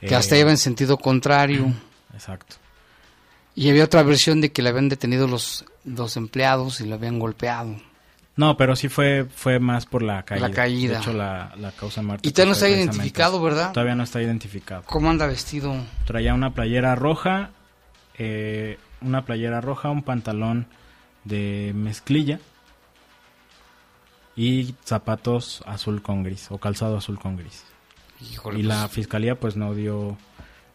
[0.00, 1.72] Que hasta iba en sentido contrario.
[2.12, 2.56] Exacto.
[3.54, 7.18] Y había otra versión de que le habían detenido los, dos empleados y lo habían
[7.18, 7.76] golpeado.
[8.34, 10.48] No, pero sí fue fue más por la caída.
[10.48, 10.94] La caída.
[10.94, 12.28] De hecho, la, la causa muerte.
[12.28, 13.72] Y todavía no está identificado, ¿verdad?
[13.72, 14.82] Todavía no está identificado.
[14.84, 15.74] ¿Cómo anda vestido?
[16.04, 17.50] Traía una playera roja,
[18.18, 20.66] eh, una playera roja, un pantalón
[21.24, 22.40] de mezclilla
[24.36, 27.64] y zapatos azul con gris o calzado azul con gris.
[28.54, 30.16] y la pues, fiscalía pues no dio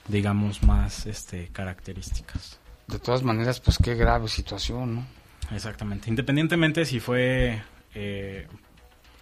[0.07, 2.59] digamos más este características.
[2.87, 5.05] De todas maneras pues qué grave situación, ¿no?
[5.51, 6.09] Exactamente.
[6.09, 7.61] Independientemente si fue
[7.93, 8.47] eh,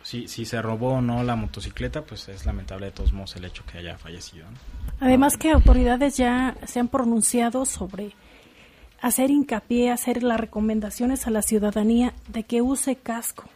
[0.02, 3.46] si, si se robó o no la motocicleta, pues es lamentable de todos modos el
[3.46, 4.48] hecho que haya fallecido.
[5.02, 8.14] Además que autoridades ya se han pronunciado sobre
[9.02, 13.50] hacer hincapié, hacer las recomendaciones a la ciudadanía de que use casco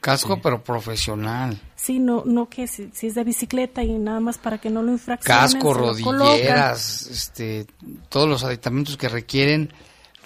[0.00, 1.60] Casco, pero profesional.
[1.76, 4.92] Sí, no, no que si, es de bicicleta y nada más para que no lo
[4.92, 5.40] infraccionen.
[5.42, 7.66] Casco, rodilleras, este,
[8.08, 9.72] todos los aditamentos que requieren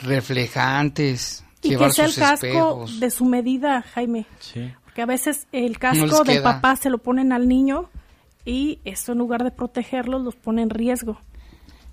[0.03, 1.45] reflejantes.
[1.63, 4.27] Y que sea el casco de su medida, Jaime.
[4.41, 4.73] Sí.
[4.85, 7.89] Porque a veces el casco del papá se lo ponen al niño
[8.45, 11.19] y esto en lugar de protegerlos los pone en riesgo.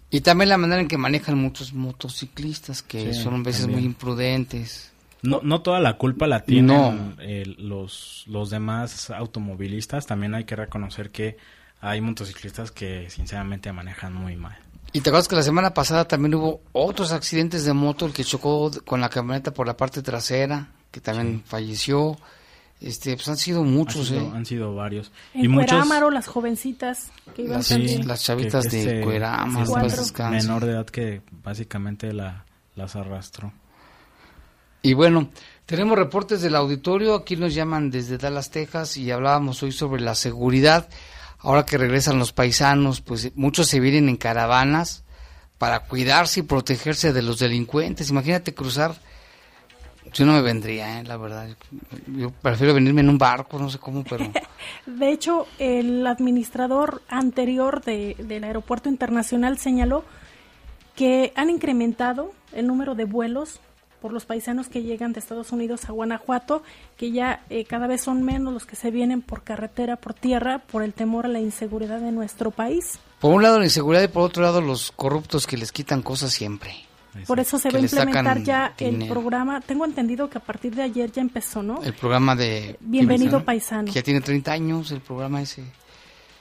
[0.10, 4.88] Y también la manera en que manejan muchos motociclistas, que son a veces muy imprudentes.
[5.21, 10.05] No, no toda la culpa la tienen eh, los, los demás automovilistas.
[10.05, 11.38] También hay que reconocer que
[11.82, 14.58] hay motociclistas que sinceramente manejan muy mal.
[14.91, 18.23] Y te acuerdas que la semana pasada también hubo otros accidentes de moto, el que
[18.23, 22.17] chocó con la camioneta por la parte trasera, que también falleció.
[22.82, 24.32] Este, pues han sido muchos, han sido, ¿eh?
[24.36, 25.12] Han sido varios.
[25.34, 29.73] En y Cuerámaro, las jovencitas que iban las, las chavitas de Cuerámaro,
[30.32, 33.51] menor de edad que básicamente la, las arrastró.
[34.82, 35.30] Y bueno,
[35.65, 40.15] tenemos reportes del auditorio, aquí nos llaman desde Dallas, Texas, y hablábamos hoy sobre la
[40.15, 40.89] seguridad.
[41.39, 45.04] Ahora que regresan los paisanos, pues muchos se vienen en caravanas
[45.58, 48.10] para cuidarse y protegerse de los delincuentes.
[48.10, 48.96] Imagínate cruzar
[50.13, 51.04] yo no me vendría, ¿eh?
[51.04, 51.50] la verdad.
[52.08, 54.26] Yo prefiero venirme en un barco, no sé cómo, pero...
[54.86, 60.04] de hecho, el administrador anterior de, del aeropuerto internacional señaló
[60.96, 63.60] que han incrementado el número de vuelos
[64.02, 66.64] por los paisanos que llegan de Estados Unidos a Guanajuato,
[66.98, 70.60] que ya eh, cada vez son menos los que se vienen por carretera, por tierra,
[70.60, 73.00] por el temor a la inseguridad de nuestro país.
[73.20, 76.32] Por un lado la inseguridad y por otro lado los corruptos que les quitan cosas
[76.32, 76.74] siempre.
[77.26, 79.62] Por eso se va a implementar ya el programa.
[79.62, 81.82] Tengo entendido que a partir de ayer ya empezó, ¿no?
[81.84, 82.78] El programa de...
[82.80, 83.86] Bienvenido Paisano.
[83.86, 85.64] Que ya tiene 30 años el programa ese.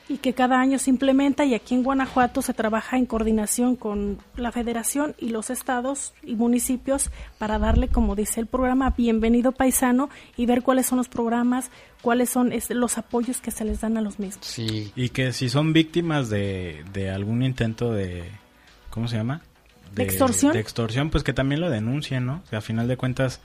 [0.08, 4.18] Y que cada año se implementa y aquí en Guanajuato se trabaja en coordinación con
[4.36, 10.08] la federación y los estados y municipios para darle, como dice el programa, Bienvenido Paisano
[10.36, 14.00] y ver cuáles son los programas, cuáles son los apoyos que se les dan a
[14.00, 14.46] los mismos.
[14.46, 14.92] Sí.
[14.96, 18.30] Y que si son víctimas de, de algún intento de...
[18.88, 19.42] ¿Cómo se llama?
[19.94, 20.52] de, extorsión.
[20.52, 22.42] De extorsión, pues que también lo denuncien, ¿no?
[22.50, 23.40] Que a final de cuentas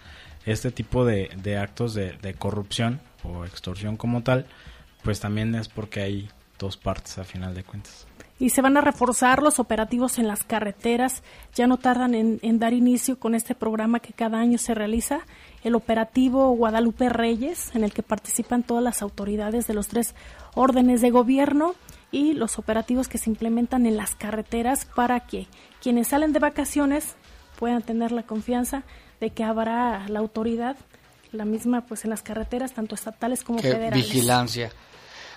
[0.45, 4.45] este tipo de, de actos de, de, corrupción o extorsión como tal,
[5.03, 8.07] pues también es porque hay dos partes a final de cuentas.
[8.39, 11.23] Y se van a reforzar los operativos en las carreteras.
[11.53, 15.21] Ya no tardan en, en dar inicio con este programa que cada año se realiza,
[15.63, 20.15] el operativo Guadalupe Reyes, en el que participan todas las autoridades de los tres
[20.55, 21.75] órdenes de gobierno
[22.11, 25.47] y los operativos que se implementan en las carreteras para que
[25.81, 27.15] quienes salen de vacaciones
[27.57, 28.83] puedan tener la confianza
[29.19, 30.75] de que habrá la autoridad,
[31.31, 34.05] la misma pues en las carreteras, tanto estatales como federales.
[34.05, 34.71] Vigilancia.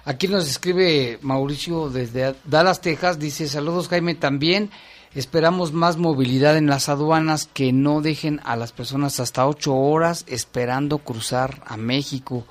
[0.06, 4.70] Aquí nos escribe Mauricio desde Dallas, Texas, dice saludos Jaime también.
[5.16, 10.24] Esperamos más movilidad en las aduanas que no dejen a las personas hasta ocho horas
[10.28, 12.46] esperando cruzar a México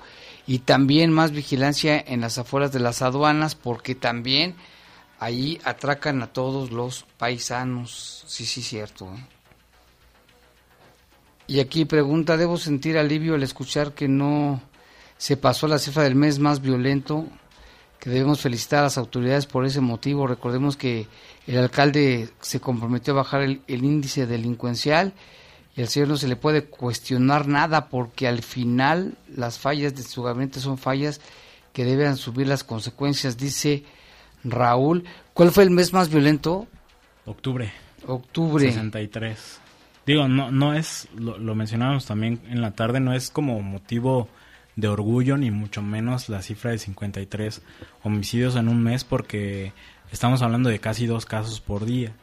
[0.45, 4.55] y también más vigilancia en las afueras de las aduanas porque también
[5.19, 8.25] ahí atracan a todos los paisanos.
[8.27, 9.05] Sí, sí, cierto.
[9.05, 9.25] ¿eh?
[11.47, 14.61] Y aquí pregunta, ¿debo sentir alivio al escuchar que no
[15.17, 17.25] se pasó la cifra del mes más violento?
[17.99, 20.27] Que debemos felicitar a las autoridades por ese motivo.
[20.27, 21.07] Recordemos que
[21.47, 25.13] el alcalde se comprometió a bajar el, el índice delincuencial
[25.75, 30.03] y al señor no se le puede cuestionar nada porque al final las fallas de
[30.03, 31.19] su gabinete son fallas
[31.73, 33.83] que deben subir las consecuencias, dice
[34.45, 35.03] Raúl.
[35.33, 36.67] ¿Cuál fue el mes más violento?
[37.25, 37.73] Octubre.
[38.07, 38.65] Octubre.
[38.65, 39.59] 63.
[40.05, 44.29] Digo, no, no es, lo, lo mencionábamos también en la tarde, no es como motivo
[44.75, 47.61] de orgullo ni mucho menos la cifra de 53
[48.03, 49.73] homicidios en un mes porque
[50.11, 52.13] estamos hablando de casi dos casos por día.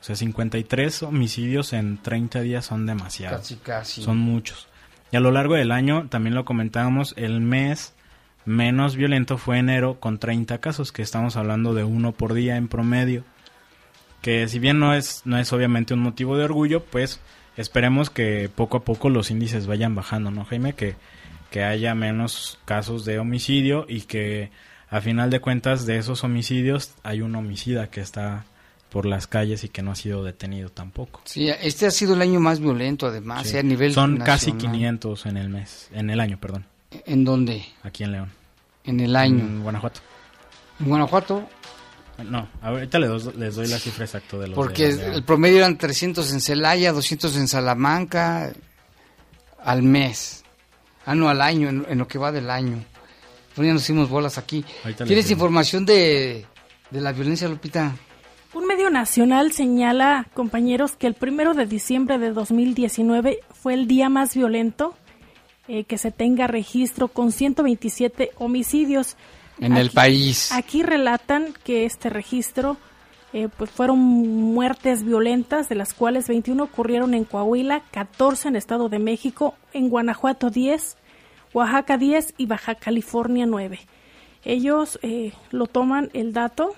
[0.00, 3.40] O sea, 53 homicidios en 30 días son demasiados.
[3.42, 4.02] Casi, casi.
[4.02, 4.66] Son muchos.
[5.12, 7.94] Y a lo largo del año, también lo comentábamos, el mes
[8.44, 12.66] menos violento fue enero con 30 casos, que estamos hablando de uno por día en
[12.66, 13.22] promedio.
[14.22, 17.20] Que si bien no es, no es obviamente un motivo de orgullo, pues
[17.56, 20.72] esperemos que poco a poco los índices vayan bajando, ¿no, Jaime?
[20.72, 20.96] Que,
[21.52, 24.50] que haya menos casos de homicidio y que
[24.88, 28.46] a final de cuentas de esos homicidios hay un homicida que está
[28.88, 31.20] por las calles y que no ha sido detenido tampoco.
[31.24, 35.36] Sí, este ha sido el año más violento además, a nivel Son casi 500 en
[35.36, 36.64] el mes, en el año, perdón.
[37.04, 37.64] ¿En dónde?
[37.82, 38.30] Aquí en León.
[38.84, 39.40] En el año.
[39.40, 40.00] En Guanajuato.
[40.80, 41.48] ¿En Guanajuato?
[42.24, 46.32] No, ahorita les, les doy la cifra exacta de los Porque el promedio eran 300
[46.32, 48.52] en Celaya, 200 en Salamanca
[49.62, 50.41] al mes.
[51.04, 52.84] Ah, no, al año, en, lo que va del año.
[53.54, 54.64] Pues ya nos hicimos bolas aquí.
[55.04, 56.46] ¿Tienes información de,
[56.90, 57.94] de la violencia, Lupita?
[58.54, 64.08] Un medio nacional señala, compañeros, que el primero de diciembre de 2019 fue el día
[64.08, 64.94] más violento
[65.68, 69.16] eh, que se tenga registro con 127 homicidios.
[69.58, 70.50] En el país.
[70.52, 72.76] Aquí relatan que este registro
[73.32, 78.88] eh, pues fueron muertes violentas, de las cuales 21 ocurrieron en Coahuila, 14 en Estado
[78.88, 80.96] de México, en Guanajuato 10,
[81.54, 83.80] Oaxaca 10 y Baja California 9.
[84.44, 86.74] Ellos eh, lo toman el dato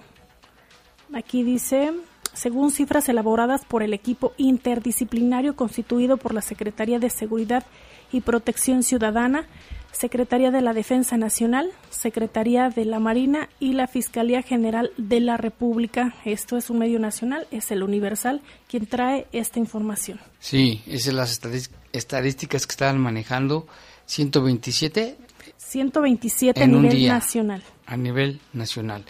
[1.14, 1.93] Aquí dice,
[2.33, 7.64] según cifras elaboradas por el equipo interdisciplinario constituido por la Secretaría de Seguridad
[8.11, 9.47] y Protección Ciudadana,
[9.95, 15.36] Secretaría de la Defensa Nacional, Secretaría de la Marina y la Fiscalía General de la
[15.36, 16.16] República.
[16.24, 20.18] Esto es un medio nacional, es el Universal quien trae esta información.
[20.40, 23.68] Sí, esas son las estadísticas que estaban manejando.
[24.07, 25.16] 127
[25.57, 27.62] 127 a nivel nacional.
[27.86, 29.05] A nivel nacional.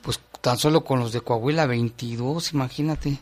[0.00, 3.18] Pues tan solo con los de Coahuila, 22, imagínate.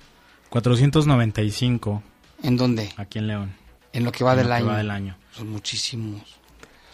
[0.49, 2.03] 495.
[2.45, 2.91] ¿En dónde?
[2.97, 3.55] Aquí en León.
[3.93, 4.67] En lo que va, del, año.
[4.67, 5.17] va del año.
[5.33, 6.40] Son muchísimos.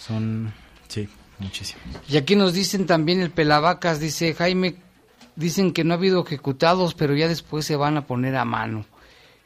[0.06, 0.52] Son,
[0.88, 1.84] sí, muchísimos.
[2.08, 4.76] Y aquí nos dicen también el Pelavacas, dice Jaime,
[5.34, 8.84] dicen que no ha habido ejecutados, pero ya después se van a poner a mano.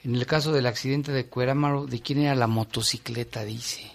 [0.03, 3.45] En el caso del accidente de Cuerámaro, ¿de quién era la motocicleta?
[3.45, 3.91] Dice.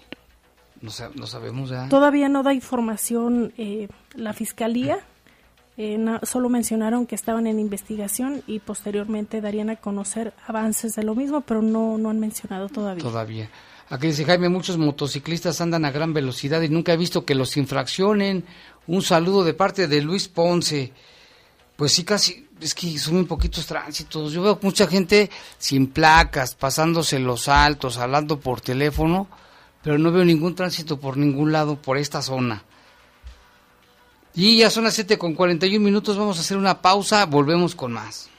[0.82, 1.90] No, sabemos ya.
[1.90, 5.00] Todavía no da información eh, la fiscalía.
[5.78, 11.16] Eh, solo mencionaron que estaban en investigación y posteriormente darían a conocer avances de lo
[11.16, 13.04] mismo, pero no, no han mencionado todavía.
[13.04, 13.50] Todavía.
[13.90, 17.56] Aquí dice Jaime, muchos motociclistas andan a gran velocidad y nunca he visto que los
[17.56, 18.44] infraccionen.
[18.88, 20.92] Un saludo de parte de Luis Ponce.
[21.76, 24.32] Pues sí, casi, es que son muy poquitos tránsitos.
[24.32, 25.30] Yo veo mucha gente
[25.60, 29.28] sin placas, pasándose los altos, hablando por teléfono,
[29.84, 32.64] pero no veo ningún tránsito por ningún lado por esta zona.
[34.34, 37.94] Y ya son las 7 con 41 minutos, vamos a hacer una pausa, volvemos con
[37.94, 38.30] más.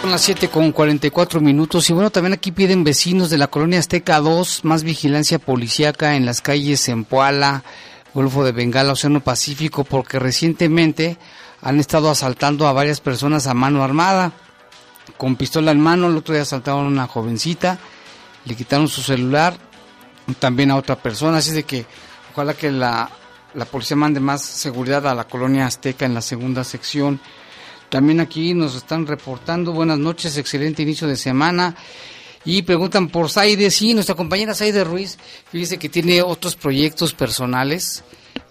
[0.00, 3.78] Son las 7 con 44 minutos y bueno, también aquí piden vecinos de la colonia
[3.78, 7.64] Azteca 2 más vigilancia policíaca en las calles Zempoala,
[8.14, 11.18] Golfo de Bengala, Océano Pacífico, porque recientemente
[11.60, 14.32] han estado asaltando a varias personas a mano armada,
[15.18, 16.08] con pistola en mano.
[16.08, 17.78] El otro día asaltaron a una jovencita,
[18.46, 19.54] le quitaron su celular,
[20.38, 21.38] también a otra persona.
[21.38, 21.84] Así de que
[22.32, 23.10] ojalá que la,
[23.52, 27.20] la policía mande más seguridad a la colonia azteca en la segunda sección.
[27.90, 31.74] También aquí nos están reportando, buenas noches, excelente inicio de semana.
[32.44, 35.18] Y preguntan por Saide, sí, nuestra compañera Saide Ruiz,
[35.50, 38.04] fíjese que tiene otros proyectos personales,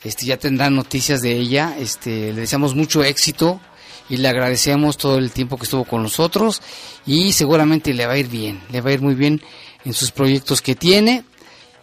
[0.03, 3.61] este, ya tendrán noticias de ella, este, le deseamos mucho éxito
[4.09, 6.61] y le agradecemos todo el tiempo que estuvo con nosotros.
[7.05, 9.41] Y seguramente le va a ir bien, le va a ir muy bien
[9.85, 11.23] en sus proyectos que tiene.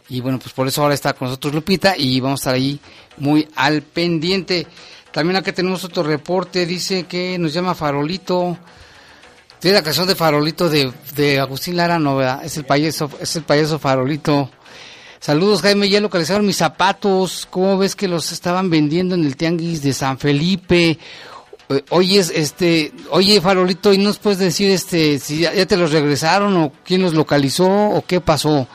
[0.09, 2.79] Y bueno, pues por eso ahora está con nosotros Lupita y vamos a estar ahí
[3.17, 4.67] muy al pendiente.
[5.17, 8.59] También acá tenemos otro reporte, dice que nos llama Farolito,
[9.59, 13.79] tiene la canción de Farolito de, Agustín Lara, no, Es el payaso, es el payaso
[13.79, 14.51] Farolito.
[15.19, 15.89] Saludos, Jaime.
[15.89, 17.49] Ya localizaron mis zapatos.
[17.49, 20.99] ¿Cómo ves que los estaban vendiendo en el tianguis de San Felipe?
[21.71, 26.55] Eh, oye, este, oye, Farolito, ¿y nos puedes decir, este, si ya, te los regresaron
[26.59, 28.69] o quién los localizó o qué pasó?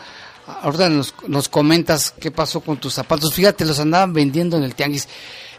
[0.64, 3.32] Ahorita nos, nos comentas qué pasó con tus zapatos.
[3.32, 5.08] Fíjate, los andaban vendiendo en el tianguis.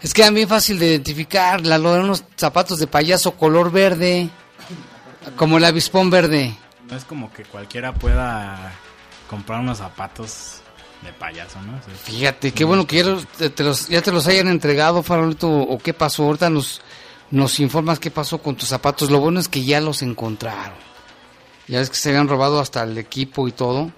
[0.03, 1.65] Es que era bien fácil de identificar.
[1.65, 4.29] La, eran unos zapatos de payaso color verde.
[5.37, 6.57] Como el avispón verde.
[6.91, 8.73] No es como que cualquiera pueda
[9.31, 10.61] comprar unos zapatos
[11.03, 11.81] de payaso, ¿no?
[12.05, 15.95] Fíjate, qué bueno que ya te, los, ya te los hayan entregado, Farolito, o qué
[15.95, 16.25] pasó.
[16.25, 16.81] Ahorita nos,
[17.31, 19.11] nos informas qué pasó con tus zapatos.
[19.11, 20.79] Lo bueno es que ya los encontraron.
[21.69, 23.93] Ya ves que se habían robado hasta el equipo y todo.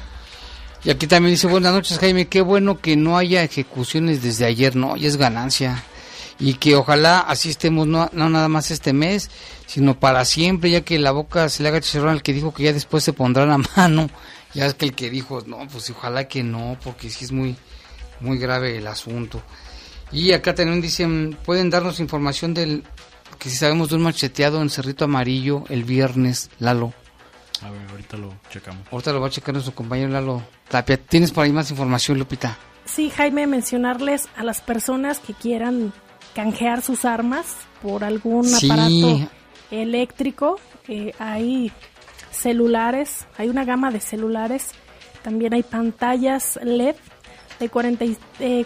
[0.86, 4.76] Y aquí también dice, buenas noches Jaime, qué bueno que no haya ejecuciones desde ayer,
[4.76, 5.84] no, ya es ganancia
[6.40, 9.30] y que ojalá así estemos no, no, nada más este mes,
[9.66, 12.64] sino para siempre, ya que la boca se le haga chicharrón al que dijo que
[12.64, 14.10] ya después se pondrá la mano,
[14.54, 17.56] ya es que el que dijo, no, pues ojalá que no, porque sí es muy,
[18.20, 19.42] muy grave el asunto.
[20.12, 22.84] Y acá también dicen, pueden darnos información del
[23.40, 26.94] que si sabemos de un macheteado en Cerrito Amarillo el viernes, Lalo.
[27.66, 28.88] A ver, ahorita lo checamos.
[28.92, 30.98] Ahorita lo va a checar nuestro compañero Lalo Tapia.
[30.98, 32.58] ¿Tienes por ahí más información, Lupita?
[32.86, 35.92] Sí, Jaime, mencionarles a las personas que quieran
[36.36, 39.30] canjear sus armas por algún aparato
[39.72, 40.60] eléctrico.
[40.88, 41.72] Eh, hay
[42.30, 44.68] celulares, hay una gama de celulares,
[45.24, 46.96] también hay pantallas LED
[47.60, 47.70] de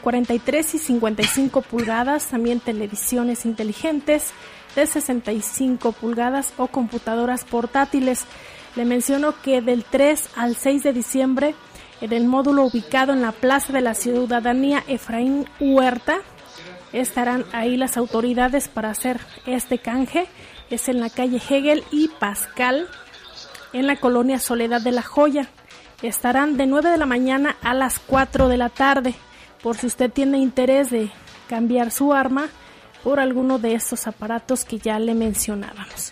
[0.02, 4.34] 43 y 55 pulgadas, también televisiones inteligentes
[4.76, 8.26] de 65 pulgadas o computadoras portátiles.
[8.76, 11.56] Le menciono que del 3 al 6 de diciembre
[12.02, 16.20] en el módulo ubicado en la Plaza de la Ciudadanía Efraín Huerta
[16.94, 20.28] estarán ahí las autoridades para hacer este canje.
[20.70, 22.88] Es en la calle Hegel y Pascal
[23.74, 25.50] en la colonia Soledad de la Joya.
[26.02, 29.14] Estarán de 9 de la mañana a las 4 de la tarde.
[29.62, 31.12] Por si usted tiene interés de
[31.50, 32.48] cambiar su arma
[33.04, 36.12] por alguno de estos aparatos que ya le mencionábamos.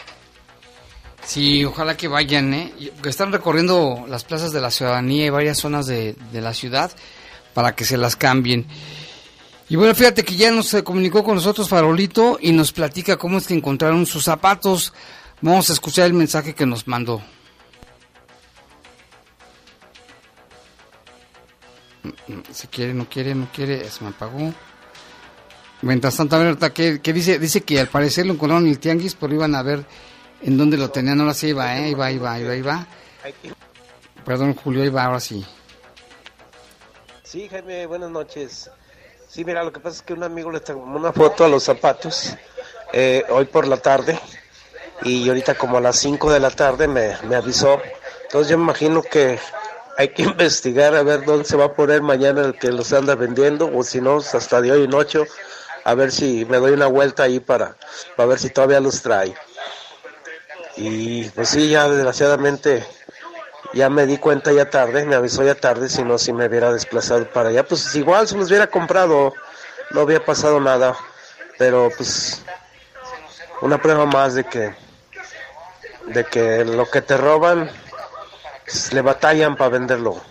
[1.28, 2.74] Sí, ojalá que vayan, ¿eh?
[3.04, 6.90] Están recorriendo las plazas de la ciudadanía y varias zonas de, de la ciudad
[7.54, 8.66] para que se las cambien.
[9.68, 13.46] Y bueno, fíjate que ya nos comunicó con nosotros Farolito y nos platica cómo es
[13.46, 14.94] que encontraron sus zapatos.
[15.42, 17.22] Vamos a escuchar el mensaje que nos mandó.
[22.54, 24.54] Se quiere, no quiere, no quiere, se me apagó.
[25.82, 27.38] Mientras tanto, a ver, ¿qué, dice?
[27.38, 29.86] Dice que al parecer lo encontraron en el tianguis, pero iban a ver
[30.42, 31.20] en dónde lo tenían.
[31.20, 31.90] Ahora sí iba, ¿eh?
[31.90, 32.88] Iba, iba, iba, iba.
[34.26, 35.46] Perdón, Julio, iba, ahora sí.
[37.24, 38.70] Sí, Jaime, buenas noches.
[39.28, 41.64] Sí, mira, lo que pasa es que un amigo le tomó una foto a los
[41.64, 42.34] zapatos
[42.94, 44.18] eh, hoy por la tarde
[45.04, 47.82] y ahorita como a las 5 de la tarde me, me avisó.
[48.24, 49.40] Entonces yo me imagino que
[49.98, 53.16] hay que investigar a ver dónde se va a poner mañana el que los anda
[53.16, 55.26] vendiendo o si no hasta de hoy en ocho
[55.84, 57.76] a ver si me doy una vuelta ahí para,
[58.16, 59.36] para ver si todavía los trae
[60.78, 62.86] y pues sí ya desgraciadamente
[63.74, 66.72] ya me di cuenta ya tarde me avisó ya tarde si no si me hubiera
[66.72, 69.34] desplazado para allá pues igual se los hubiera comprado
[69.92, 70.96] no había pasado nada
[71.58, 72.44] pero pues
[73.62, 74.74] una prueba más de que
[76.08, 77.70] de que lo que te roban
[78.92, 80.22] le batallan para venderlo.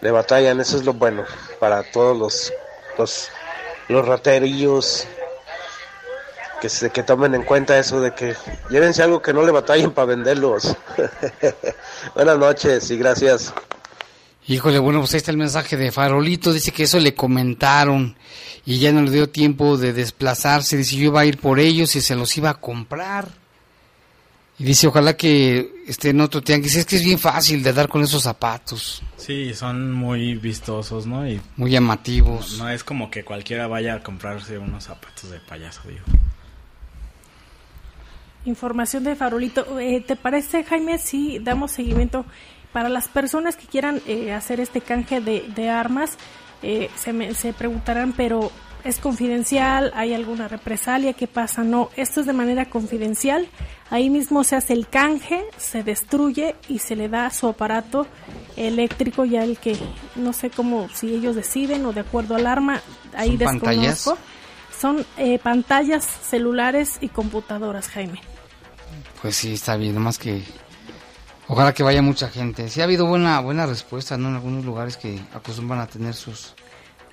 [0.00, 1.24] Le batallan, eso es lo bueno
[1.60, 2.52] para todos los,
[2.98, 3.30] los,
[3.88, 5.06] los raterillos
[6.62, 8.36] que, se, que tomen en cuenta eso de que
[8.70, 10.76] llévense algo que no le batallen para venderlos.
[12.14, 13.52] Buenas noches y gracias.
[14.46, 18.16] Híjole, bueno, pues ahí está el mensaje de Farolito, dice que eso le comentaron
[18.64, 21.96] y ya no le dio tiempo de desplazarse, dice yo iba a ir por ellos
[21.96, 23.28] y se los iba a comprar.
[24.58, 26.76] Y dice, ojalá que esté en otro tianguis.
[26.76, 29.02] Es que es bien fácil de dar con esos zapatos.
[29.16, 31.26] Sí, son muy vistosos, ¿no?
[31.26, 32.58] Y muy llamativos.
[32.58, 36.04] No, es como que cualquiera vaya a comprarse unos zapatos de payaso, digo.
[38.44, 39.78] Información de Farolito.
[39.78, 42.24] Eh, ¿Te parece, Jaime, si damos seguimiento
[42.72, 46.16] para las personas que quieran eh, hacer este canje de, de armas?
[46.62, 48.50] Eh, se, me, se preguntarán, pero
[48.84, 51.62] es confidencial, hay alguna represalia, ¿qué pasa?
[51.62, 53.46] No, esto es de manera confidencial.
[53.90, 58.06] Ahí mismo se hace el canje, se destruye y se le da su aparato
[58.56, 59.76] eléctrico ya el que
[60.16, 62.80] no sé cómo si ellos deciden o de acuerdo al arma,
[63.16, 64.18] ahí desconozco.
[64.76, 68.20] Son eh, pantallas celulares y computadoras, Jaime.
[69.22, 70.42] Pues sí, está bien, nomás que
[71.48, 72.68] ojalá que vaya mucha gente.
[72.68, 74.28] Sí ha habido buena buena respuesta, ¿no?
[74.28, 76.54] En algunos lugares que acostumbran a tener sus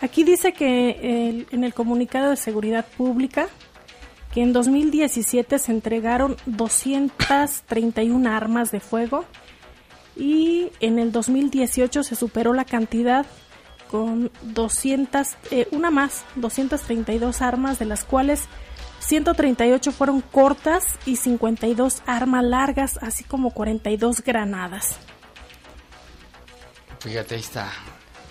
[0.02, 3.48] Aquí dice que en el comunicado de seguridad pública
[4.34, 9.26] que en 2017 se entregaron 231 armas de fuego
[10.16, 13.26] y en el 2018 se superó la cantidad
[13.90, 18.44] con 200, eh, una más, 232 armas, de las cuales
[19.00, 24.98] 138 fueron cortas y 52 armas largas, así como 42 granadas.
[27.00, 27.72] Fíjate, ahí está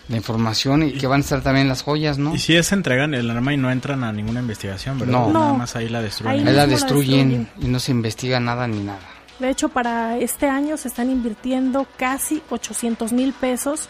[0.09, 2.35] la información y, que van a estar también las joyas, ¿no?
[2.35, 5.13] Y si es entregan el arma y no entran a ninguna investigación, ¿verdad?
[5.13, 6.49] No, nada más ahí la destruyen.
[6.49, 9.01] Ahí, la, destruyen y no se investiga nada ni nada.
[9.39, 13.89] De hecho, para este año se están invirtiendo casi 800 mil pesos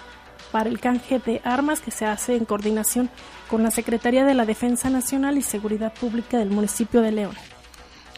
[0.51, 3.11] para el canje de armas que se hace en coordinación
[3.49, 7.34] con la Secretaría de la Defensa Nacional y Seguridad Pública del municipio de León.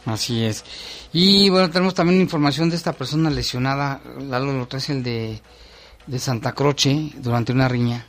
[0.06, 0.64] Así es.
[1.12, 5.42] Y bueno, tenemos también información de esta persona lesionada, Lalo lo trae el de
[6.10, 8.04] de Santa Croce durante una riña.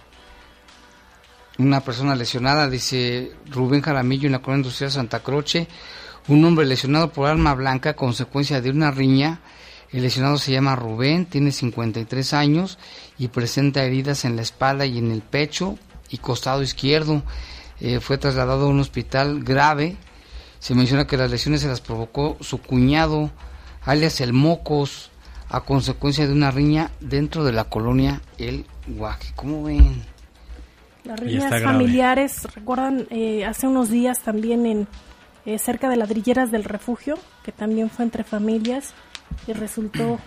[1.59, 5.67] Una persona lesionada, dice Rubén Jaramillo en la colonia industrial Santa Croce,
[6.27, 9.41] un hombre lesionado por arma blanca consecuencia de una riña.
[9.91, 12.79] El lesionado se llama Rubén, tiene 53 años
[13.21, 15.77] y presenta heridas en la espalda y en el pecho
[16.09, 17.21] y costado izquierdo.
[17.79, 19.95] Eh, fue trasladado a un hospital grave
[20.59, 23.29] Se menciona que las lesiones se las provocó su cuñado,
[23.83, 25.11] alias el Mocos,
[25.49, 29.33] a consecuencia de una riña dentro de la colonia El Guaje.
[29.35, 30.03] ¿Cómo ven?
[31.03, 34.87] Las riñas familiares, recuerdan eh, hace unos días también en
[35.45, 38.95] eh, cerca de ladrilleras del refugio, que también fue entre familias
[39.45, 40.19] y resultó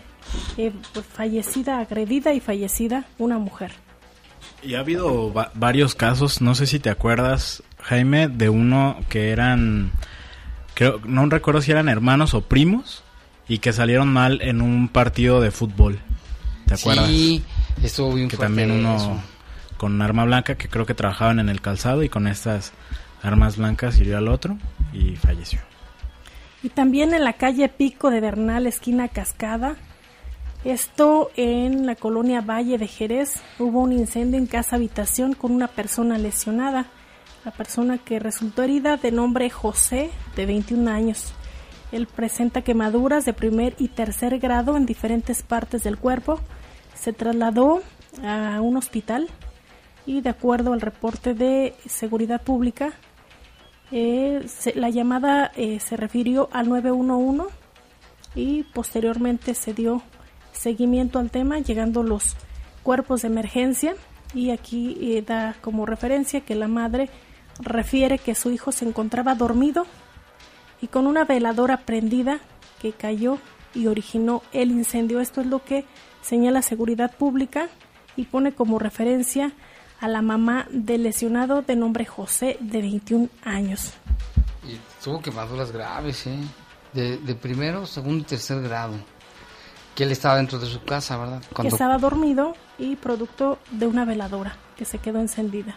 [0.57, 3.73] eh, pues, fallecida, agredida y fallecida una mujer.
[4.63, 9.93] Y ha habido varios casos, no sé si te acuerdas, Jaime, de uno que eran,
[10.75, 13.03] creo, no recuerdo si eran hermanos o primos,
[13.47, 15.99] y que salieron mal en un partido de fútbol.
[16.67, 17.09] ¿Te acuerdas?
[17.09, 17.45] Sí,
[17.83, 19.23] estuvo bien Que también uno
[19.77, 22.73] con un arma blanca, que creo que trabajaban en el calzado, y con estas
[23.23, 24.57] armas blancas hirió al otro
[24.93, 25.61] y falleció.
[26.63, 29.77] Y también en la calle Pico de Bernal, esquina Cascada,
[30.65, 35.69] esto en la colonia Valle de Jerez, hubo un incendio en casa habitación con una
[35.69, 36.87] persona lesionada.
[37.45, 41.35] La persona que resultó herida de nombre José, de 21 años.
[41.93, 46.41] Él presenta quemaduras de primer y tercer grado en diferentes partes del cuerpo.
[46.95, 47.83] Se trasladó
[48.27, 49.29] a un hospital
[50.07, 52.95] y de acuerdo al reporte de seguridad pública,
[53.93, 54.45] eh,
[54.75, 57.55] la llamada eh, se refirió al 911
[58.35, 60.03] y posteriormente se dio
[60.55, 62.37] seguimiento al tema, llegando los
[62.83, 63.95] cuerpos de emergencia
[64.35, 67.11] y aquí eh, da como referencia que la madre
[67.61, 69.87] refiere que su hijo se encontraba dormido
[70.81, 72.41] y con una veladora prendida
[72.81, 73.39] que cayó
[73.75, 75.21] y originó el incendio.
[75.21, 75.85] Esto es lo que
[76.23, 77.69] señala Seguridad Pública
[78.17, 79.53] y pone como referencia
[80.01, 83.93] a la mamá del lesionado de nombre José de 21 años.
[84.69, 86.39] Y tuvo quemaduras graves, ¿eh?
[86.93, 88.95] De, de primero, segundo y tercer grado
[89.95, 91.43] que él estaba dentro de su casa, ¿verdad?
[91.61, 95.77] Que estaba dormido y producto de una veladora que se quedó encendida.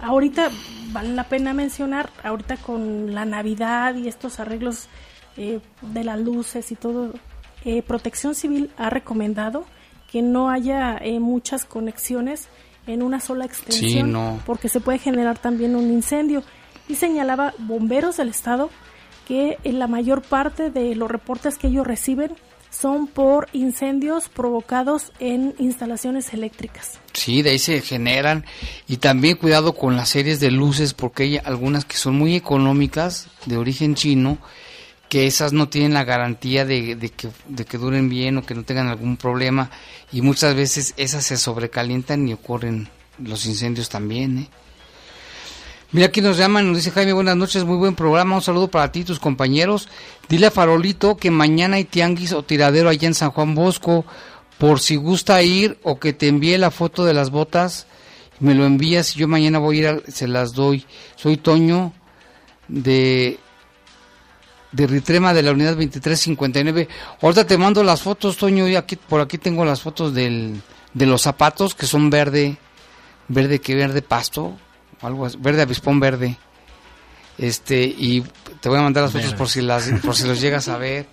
[0.00, 0.48] Ahorita
[0.90, 4.88] vale la pena mencionar, ahorita con la Navidad y estos arreglos
[5.36, 7.12] eh, de las luces y todo,
[7.64, 9.64] eh, Protección Civil ha recomendado
[10.10, 12.48] que no haya eh, muchas conexiones
[12.86, 16.42] en una sola extensión, porque se puede generar también un incendio.
[16.88, 18.70] Y señalaba bomberos del estado
[19.28, 22.32] que en la mayor parte de los reportes que ellos reciben
[22.72, 26.98] son por incendios provocados en instalaciones eléctricas.
[27.12, 28.44] Sí, de ahí se generan
[28.88, 33.28] y también cuidado con las series de luces porque hay algunas que son muy económicas
[33.46, 34.38] de origen chino
[35.08, 38.88] que esas no tienen la garantía de, que, que duren bien o que no tengan
[38.88, 39.70] algún problema
[40.10, 44.38] y muchas veces esas se sobrecalientan y ocurren los incendios también.
[44.38, 44.48] ¿eh?
[45.92, 48.90] Mira, aquí nos llaman, nos dice Jaime, buenas noches, muy buen programa, un saludo para
[48.90, 49.90] ti y tus compañeros.
[50.26, 54.06] Dile a Farolito que mañana hay tianguis o tiradero allá en San Juan Bosco,
[54.56, 57.86] por si gusta ir o que te envíe la foto de las botas,
[58.40, 60.86] me lo envías y yo mañana voy a ir, se las doy.
[61.16, 61.92] Soy Toño
[62.68, 63.38] de
[64.72, 66.88] de Ritrema de la unidad 2359.
[67.20, 70.62] Ahorita te mando las fotos, Toño, y aquí por aquí tengo las fotos del,
[70.94, 72.56] de los zapatos que son verde,
[73.28, 74.56] verde que verde pasto,
[75.02, 76.36] algo verde avispón verde.
[77.38, 78.24] Este, y
[78.60, 81.06] te voy a mandar las fotos por si las por si los llegas a ver.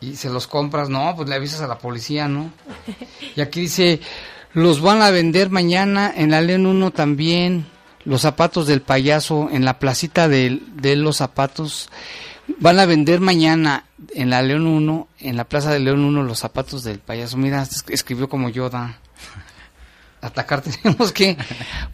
[0.00, 2.50] Y se los compras, no, pues le avisas a la policía, ¿no?
[3.36, 4.00] Y aquí dice,
[4.54, 7.66] los van a vender mañana en la León 1 también,
[8.04, 11.90] los zapatos del payaso en la placita de, de los zapatos.
[12.58, 16.38] Van a vender mañana en la León 1, en la plaza de León 1, los
[16.38, 17.36] zapatos del payaso.
[17.36, 18.98] Mira, escribió como Yoda
[20.20, 21.36] atacar tenemos que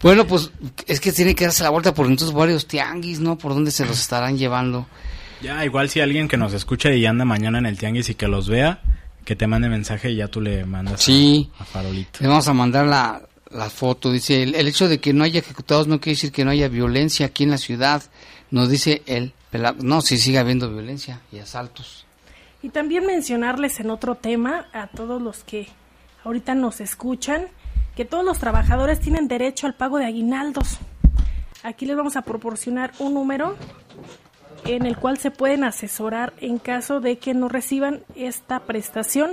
[0.01, 0.51] bueno pues
[0.85, 3.85] es que tiene que darse la vuelta por entonces varios tianguis no por dónde se
[3.85, 4.87] los estarán llevando.
[5.41, 8.27] Ya igual si alguien que nos escucha y anda mañana en el tianguis y que
[8.27, 8.81] los vea
[9.23, 12.19] que te mande mensaje y ya tú le mandas sí, a, Farolito.
[12.21, 13.21] Le vamos a mandar la,
[13.51, 14.11] la foto.
[14.11, 17.25] Dice el, hecho de que no haya ejecutados no quiere decir que no haya violencia
[17.25, 18.03] aquí en la ciudad
[18.51, 19.33] nos dice él
[19.79, 22.05] no si sigue habiendo violencia y asaltos.
[22.61, 25.67] Y también mencionarles en otro tema a todos los que
[26.23, 27.47] ahorita nos escuchan
[27.97, 30.77] que todos los trabajadores tienen derecho al pago de aguinaldos.
[31.63, 33.55] Aquí les vamos a proporcionar un número
[34.65, 39.31] en el cual se pueden asesorar en caso de que no reciban esta prestación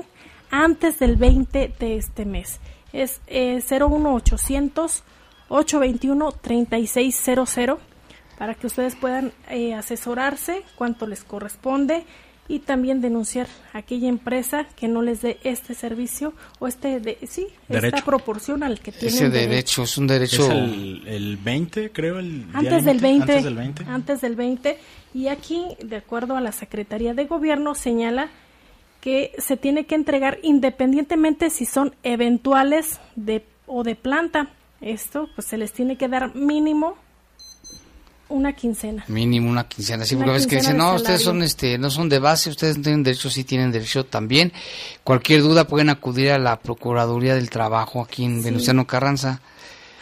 [0.50, 2.58] antes del 20 de este mes.
[2.94, 5.04] Es eh, 01800
[5.50, 7.78] 821 3600
[8.38, 12.06] para que ustedes puedan eh, asesorarse cuánto les corresponde
[12.48, 17.18] y también denunciar a aquella empresa que no les dé este servicio o este de,
[17.26, 22.46] sí esta proporción al que tienen ese derecho, es un derecho el, 20 creo el
[22.52, 24.78] antes del 20, antes del 20 antes del 20
[25.14, 28.28] y aquí de acuerdo a la Secretaría de Gobierno señala
[29.00, 34.48] que se tiene que entregar independientemente si son eventuales de o de planta.
[34.80, 36.96] Esto pues se les tiene que dar mínimo
[38.28, 39.04] Una quincena.
[39.08, 40.04] Mínimo una quincena.
[40.04, 42.78] Sí, porque a veces que dicen, no, ustedes son, este, no son de base, ustedes
[42.78, 44.52] no tienen derecho, sí tienen derecho también.
[45.02, 49.40] Cualquier duda pueden acudir a la Procuraduría del Trabajo aquí en Venustiano Carranza.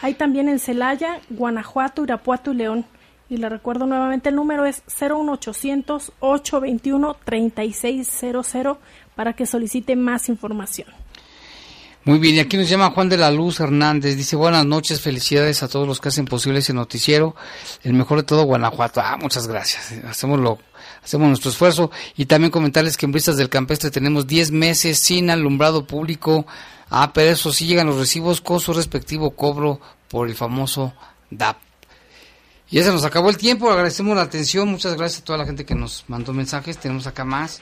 [0.02, 2.86] Hay también en Celaya, Guanajuato, Irapuato y León.
[3.28, 8.76] Y le recuerdo nuevamente el número es 01800 821 3600
[9.14, 10.88] para que solicite más información.
[12.04, 14.16] Muy bien, y aquí nos llama Juan de la Luz Hernández.
[14.16, 17.36] Dice, buenas noches, felicidades a todos los que hacen posible ese noticiero.
[17.84, 19.00] El mejor de todo, Guanajuato.
[19.00, 19.92] Ah, muchas gracias.
[20.04, 20.58] Hacemos, lo,
[21.04, 21.92] hacemos nuestro esfuerzo.
[22.16, 26.44] Y también comentarles que en Brisas del Campestre tenemos 10 meses sin alumbrado público.
[26.90, 30.92] Ah, pero eso sí llegan los recibos con su respectivo cobro por el famoso
[31.30, 31.56] DAP.
[32.68, 35.44] Y ya se nos acabó el tiempo, agradecemos la atención, muchas gracias a toda la
[35.44, 37.60] gente que nos mandó mensajes, tenemos acá más,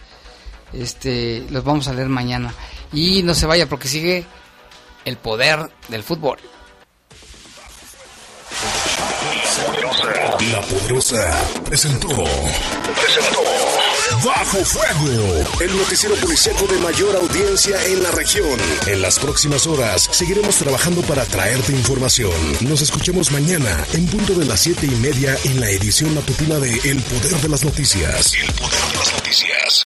[0.72, 2.54] este, los vamos a leer mañana.
[2.92, 4.24] Y no se vaya porque sigue
[5.04, 6.38] el poder del fútbol.
[10.52, 11.30] La Poderosa
[11.64, 12.08] presentó.
[12.08, 13.40] Presentó.
[14.24, 18.58] Bajo Fuego, el noticiero policíaco de mayor audiencia en la región.
[18.86, 22.32] En las próximas horas seguiremos trabajando para traerte información.
[22.60, 26.72] Nos escuchemos mañana en punto de las siete y media en la edición matutina de
[26.84, 28.34] El Poder de las Noticias.
[28.34, 29.70] El Poder de las Noticias.